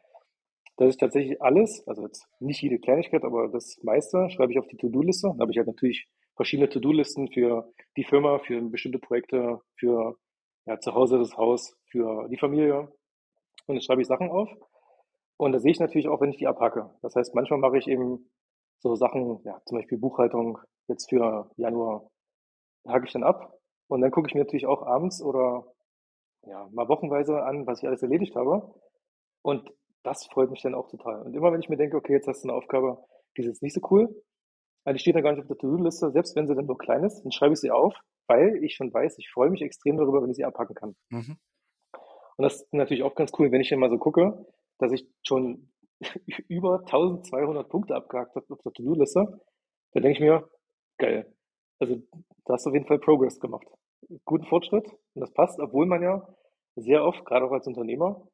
[0.78, 4.68] Dass ich tatsächlich alles, also jetzt nicht jede Kleinigkeit, aber das meiste schreibe ich auf
[4.68, 5.28] die To-Do-Liste.
[5.28, 10.16] Dann habe ich halt natürlich verschiedene To-Do-Listen für die Firma, für bestimmte Projekte, für
[10.66, 12.80] ja, zu Hause das Haus, für die Familie.
[13.68, 14.50] Und dann schreibe ich Sachen auf.
[15.38, 16.90] Und das sehe ich natürlich auch, wenn ich die abhacke.
[17.02, 18.30] Das heißt, manchmal mache ich eben
[18.80, 22.10] so Sachen, ja, zum Beispiel Buchhaltung jetzt für Januar,
[22.88, 23.59] hake ich dann ab.
[23.90, 25.66] Und dann gucke ich mir natürlich auch abends oder
[26.46, 28.74] ja, mal wochenweise an, was ich alles erledigt habe.
[29.42, 29.70] Und
[30.04, 31.24] das freut mich dann auch total.
[31.24, 33.04] Und immer wenn ich mir denke, okay, jetzt hast du eine Aufgabe,
[33.36, 34.24] die ist jetzt nicht so cool,
[34.86, 37.04] weil die steht dann gar nicht auf der To-Do-Liste, selbst wenn sie dann nur klein
[37.04, 37.96] ist, dann schreibe ich sie auf,
[38.28, 40.96] weil ich schon weiß, ich freue mich extrem darüber, wenn ich sie abpacken kann.
[41.10, 41.38] Mhm.
[42.38, 44.46] Und das ist natürlich auch ganz cool, wenn ich dann mal so gucke,
[44.78, 45.74] dass ich schon
[46.48, 49.42] über 1200 Punkte abgehakt habe auf der To-Do-Liste.
[49.94, 50.50] Da denke ich mir,
[50.98, 51.36] geil.
[51.80, 51.98] Also
[52.46, 53.68] da hast du auf jeden Fall Progress gemacht.
[54.26, 56.28] Guten Fortschritt und das passt, obwohl man ja
[56.76, 58.28] sehr oft, gerade auch als Unternehmer,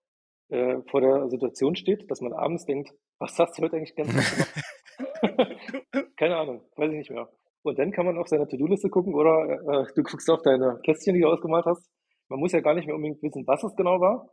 [0.50, 4.10] äh, vor der Situation steht, dass man abends denkt, was hast du heute eigentlich ganz
[4.10, 4.54] gemacht?
[6.18, 7.30] Keine Ahnung, weiß ich nicht mehr.
[7.64, 11.16] Und dann kann man auf seine To-Do-Liste gucken oder äh, du guckst auf deine Kästchen,
[11.16, 11.90] die du ausgemalt hast.
[12.30, 14.30] Man muss ja gar nicht mehr unbedingt wissen, was es genau war.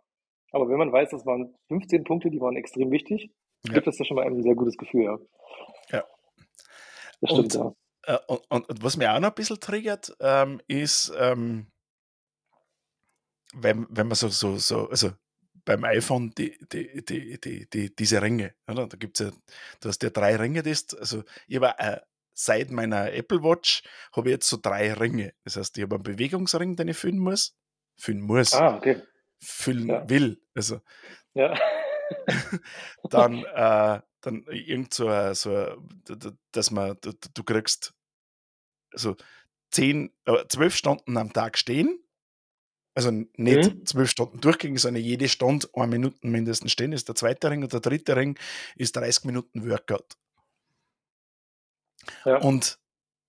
[0.52, 3.30] Aber wenn man weiß, das waren 15 Punkte, die waren extrem wichtig,
[3.64, 3.72] ja.
[3.72, 5.04] gibt es ja schon mal ein sehr gutes Gefühl.
[5.04, 5.18] Ja.
[5.90, 6.04] ja.
[7.22, 7.72] Das stimmt, und, ja.
[8.04, 11.70] Äh, und, und, und, was mir auch noch ein bisschen triggert, ähm, ist, ähm,
[13.54, 15.12] wenn, wenn man so, so, so, also
[15.64, 18.54] beim iPhone die, die, die, die, die diese Ringe.
[18.68, 18.86] Oder?
[18.88, 19.32] Da gibt es ja,
[19.80, 22.00] du hast ja drei Ringe, das, also ich habe äh,
[22.34, 23.82] seit meiner Apple Watch
[24.12, 25.34] habe ich jetzt so drei Ringe.
[25.44, 27.56] Das heißt, ich habe einen Bewegungsring, den ich füllen muss.
[27.96, 28.54] Füllen muss.
[28.54, 29.02] Ah, okay.
[29.40, 30.08] Füllen ja.
[30.08, 30.42] will.
[30.54, 30.80] Also.
[31.34, 31.54] Ja.
[33.10, 35.76] dann, äh, dann irgend so, so
[36.52, 37.94] dass man, du, du kriegst
[38.92, 39.16] also
[39.70, 42.02] zehn, äh, zwölf Stunden am Tag stehen
[42.94, 43.86] also nicht mhm.
[43.86, 47.72] zwölf Stunden durchgehen, sondern jede Stunde eine Minute mindestens stehen, ist der zweite Ring und
[47.72, 48.38] der dritte Ring
[48.76, 50.16] ist 30 Minuten Workout.
[52.24, 52.36] Ja.
[52.38, 52.78] Und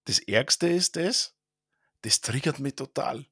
[0.05, 1.35] das Ärgste ist das,
[2.01, 3.25] das triggert mich total.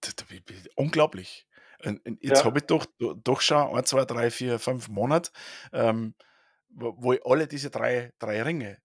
[0.00, 1.46] Das, das, das, unglaublich.
[2.20, 2.44] Jetzt ja.
[2.44, 5.30] habe ich doch, doch schon ein, zwei, drei, vier, fünf Monate,
[5.72, 6.14] ähm,
[6.70, 8.78] wo, ich alle diese drei, drei Ringe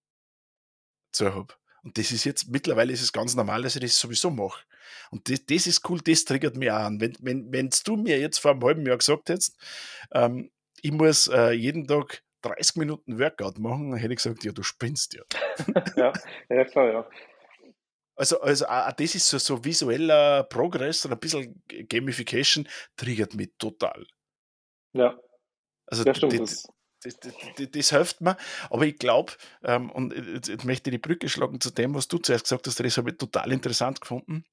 [1.12, 1.54] zu habe.
[1.84, 4.64] Und das ist jetzt, mittlerweile ist es ganz normal, dass ich das sowieso mache.
[5.12, 7.02] Und das, das ist cool, das triggert mich auch an.
[7.02, 9.58] Wenn, wenn, wenn du mir jetzt vor einem halben Jahr gesagt hättest,
[10.14, 10.50] ähm,
[10.82, 14.64] ich muss äh, jeden Tag 30 Minuten Workout machen, dann hätte ich gesagt, ja, du
[14.64, 15.24] spinnst ja.
[15.96, 16.14] ja,
[16.50, 17.10] ja, klar, ja.
[18.16, 23.52] Also, also auch das ist so, so visueller Progress oder ein bisschen Gamification, triggert mich
[23.58, 24.06] total.
[24.94, 25.20] Ja.
[25.88, 26.68] Also ja, stimmt, das,
[27.04, 28.38] das, das, das, hilft mir.
[28.70, 29.34] Aber ich glaube,
[29.64, 32.68] ähm, und jetzt, jetzt, möchte ich die Brücke schlagen zu dem, was du zuerst gesagt
[32.68, 34.45] hast, das habe ich total interessant gefunden,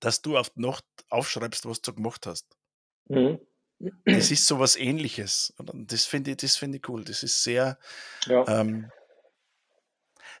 [0.00, 2.46] dass du auf die Nacht aufschreibst, was du gemacht hast.
[3.08, 3.40] Mhm.
[4.04, 5.52] Das ist so was ähnliches.
[5.56, 7.04] Und das finde ich, find ich cool.
[7.04, 7.78] Das ist sehr,
[8.26, 8.46] ja.
[8.48, 8.90] ähm,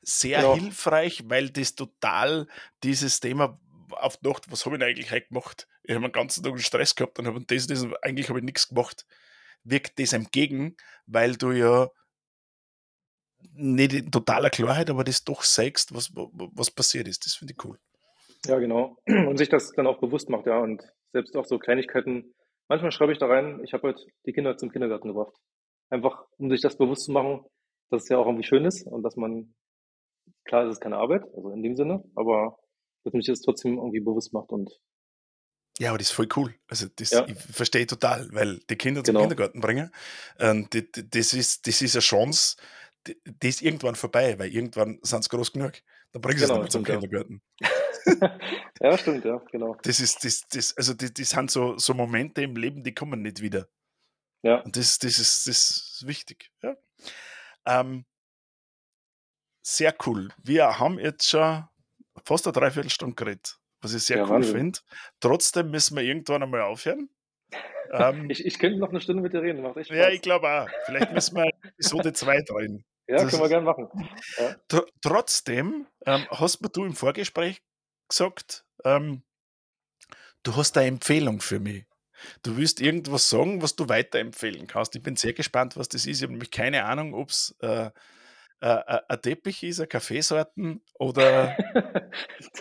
[0.02, 0.56] sehr genau.
[0.56, 2.46] hilfreich, weil das total
[2.82, 3.60] dieses Thema
[3.90, 5.68] auf die Nacht, was habe ich eigentlich heute gemacht?
[5.82, 8.68] Ich habe den ganzen Tag Stress gehabt und habe das, das, eigentlich habe ich nichts
[8.68, 9.06] gemacht
[9.64, 11.88] wirkt das entgegen, weil du ja
[13.52, 17.26] nicht in totaler Klarheit, aber das doch sagst, was, was passiert ist.
[17.26, 17.78] Das finde ich cool.
[18.46, 18.96] Ja, genau.
[19.06, 20.58] Und sich das dann auch bewusst macht, ja.
[20.58, 22.34] Und selbst auch so Kleinigkeiten.
[22.68, 25.34] Manchmal schreibe ich da rein, ich habe heute die Kinder zum Kindergarten gebracht.
[25.90, 27.44] Einfach, um sich das bewusst zu machen,
[27.90, 29.54] dass es ja auch irgendwie schön ist und dass man,
[30.44, 32.56] klar, es ist keine Arbeit, also in dem Sinne, aber
[33.04, 34.70] dass mich das trotzdem irgendwie bewusst macht und
[35.78, 36.54] ja, aber das ist voll cool.
[36.68, 37.26] Also das ja.
[37.26, 39.20] ich verstehe total, weil die Kinder zum genau.
[39.20, 39.90] Kindergarten bringen,
[40.38, 42.56] ähm, die, die, das, ist, das ist eine Chance,
[43.06, 45.72] die, die, ist irgendwann vorbei, weil irgendwann sind sie groß genug.
[46.12, 47.42] Dann bringen sie genau, es zum Kindergarten.
[48.80, 49.76] ja, stimmt, ja, genau.
[49.82, 53.22] Das ist, das, das, also das, das sind so, so Momente im Leben, die kommen
[53.22, 53.66] nicht wieder.
[54.42, 54.60] Ja.
[54.60, 56.52] Und das, das, ist, das ist wichtig.
[56.62, 56.76] Ja.
[57.66, 58.04] Ähm,
[59.62, 60.28] sehr cool.
[60.42, 61.66] Wir haben jetzt schon
[62.24, 64.78] fast eine Dreiviertelstunde geredet was ich sehr ja, cool finde.
[65.20, 67.10] Trotzdem müssen wir irgendwann einmal aufhören.
[67.92, 69.98] Ähm, ich, ich könnte noch eine Stunde mit dir reden, macht echt Spaß.
[69.98, 70.68] Ja, ich glaube auch.
[70.86, 72.84] Vielleicht müssen wir Episode 2 drehen.
[73.06, 73.88] Ja, das können wir gerne machen.
[74.38, 74.56] Ja.
[74.66, 77.60] Tr trotzdem ähm, hast mir du im Vorgespräch
[78.08, 79.22] gesagt, ähm,
[80.42, 81.84] du hast eine Empfehlung für mich.
[82.42, 84.96] Du willst irgendwas sagen, was du weiterempfehlen kannst.
[84.96, 86.16] Ich bin sehr gespannt, was das ist.
[86.16, 87.90] Ich habe nämlich keine Ahnung, ob es äh,
[88.60, 91.56] äh, ein Teppich ist, ein Kaffeesorten oder.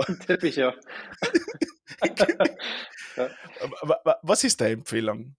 [0.07, 0.73] ein Teppich, ja.
[3.15, 3.29] ja.
[4.21, 5.35] Was ist deine Empfehlung?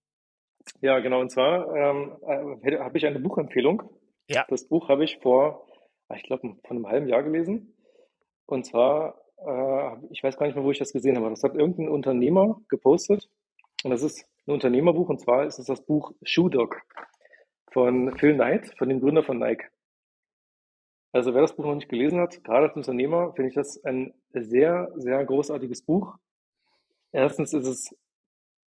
[0.81, 1.21] Ja, genau.
[1.21, 2.17] Und zwar ähm,
[2.63, 3.83] äh, habe ich eine Buchempfehlung.
[4.29, 4.47] Ja.
[4.49, 5.67] Das Buch habe ich vor,
[6.09, 7.75] ah, ich glaube, vor einem halben Jahr gelesen.
[8.47, 11.31] Und zwar äh, ich weiß gar nicht mehr, wo ich das gesehen habe.
[11.31, 13.29] Das hat irgendein Unternehmer gepostet.
[13.83, 15.09] Und das ist ein Unternehmerbuch.
[15.09, 16.81] Und zwar ist es das Buch Shoe Dog
[17.73, 19.67] von Phil Knight, von dem Gründer von Nike.
[21.15, 24.13] Also wer das Buch noch nicht gelesen hat, gerade als Unternehmer, finde ich das ein
[24.33, 26.17] sehr, sehr großartiges Buch.
[27.13, 27.97] Erstens ist es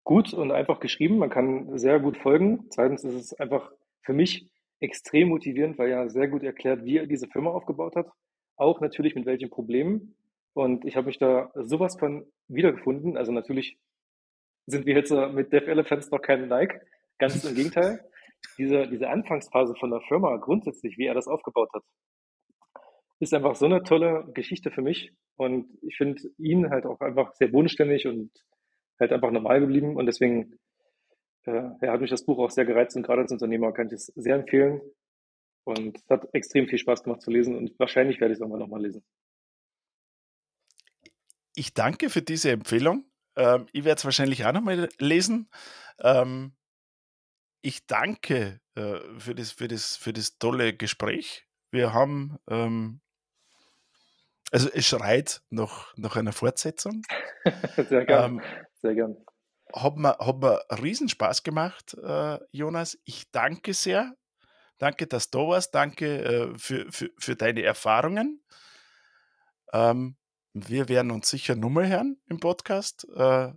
[0.05, 2.63] gut und einfach geschrieben, man kann sehr gut folgen.
[2.69, 3.69] Zweitens ist es einfach
[4.01, 8.09] für mich extrem motivierend, weil er sehr gut erklärt, wie er diese Firma aufgebaut hat.
[8.55, 10.15] Auch natürlich mit welchen Problemen.
[10.53, 13.17] Und ich habe mich da sowas von wiedergefunden.
[13.17, 13.77] Also natürlich
[14.67, 16.79] sind wir jetzt mit Dev Elephants noch kein Nike.
[17.17, 18.09] Ganz im Gegenteil.
[18.57, 21.83] Diese, diese Anfangsphase von der Firma grundsätzlich, wie er das aufgebaut hat,
[23.19, 25.13] ist einfach so eine tolle Geschichte für mich.
[25.37, 28.31] Und ich finde ihn halt auch einfach sehr bodenständig und
[28.99, 29.95] halt einfach normal geblieben.
[29.95, 30.59] Und deswegen
[31.45, 33.93] äh, ja, hat mich das Buch auch sehr gereizt und gerade als Unternehmer kann ich
[33.93, 34.81] es sehr empfehlen.
[35.63, 38.61] Und es hat extrem viel Spaß gemacht zu lesen und wahrscheinlich werde ich es irgendwann
[38.61, 39.03] nochmal lesen.
[41.55, 43.09] Ich danke für diese Empfehlung.
[43.35, 45.49] Ähm, ich werde es wahrscheinlich auch nochmal lesen.
[45.99, 46.53] Ähm,
[47.61, 51.47] ich danke äh, für, das, für, das, für das tolle Gespräch.
[51.71, 53.01] Wir haben ähm,
[54.51, 57.01] also es schreit nach, nach einer Fortsetzung.
[57.89, 58.35] Sehr gern.
[58.35, 58.41] Ähm,
[58.81, 59.17] Sehr gern.
[59.73, 62.97] Hat mir, hat mir riesen Spaß gemacht, äh, Jonas.
[63.03, 64.15] Ich danke sehr.
[64.77, 65.75] Danke, dass du da warst.
[65.75, 68.41] Danke äh, für, für, für deine Erfahrungen.
[69.73, 70.15] Ähm,
[70.53, 73.07] wir werden uns sicher nochmal hören im Podcast.
[73.15, 73.51] Äh,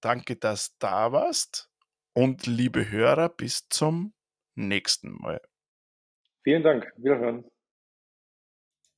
[0.00, 1.68] danke, dass du da warst.
[2.12, 4.14] Und liebe Hörer, bis zum
[4.54, 5.40] nächsten Mal.
[6.44, 6.92] Vielen Dank.
[6.96, 7.44] Wiederhören.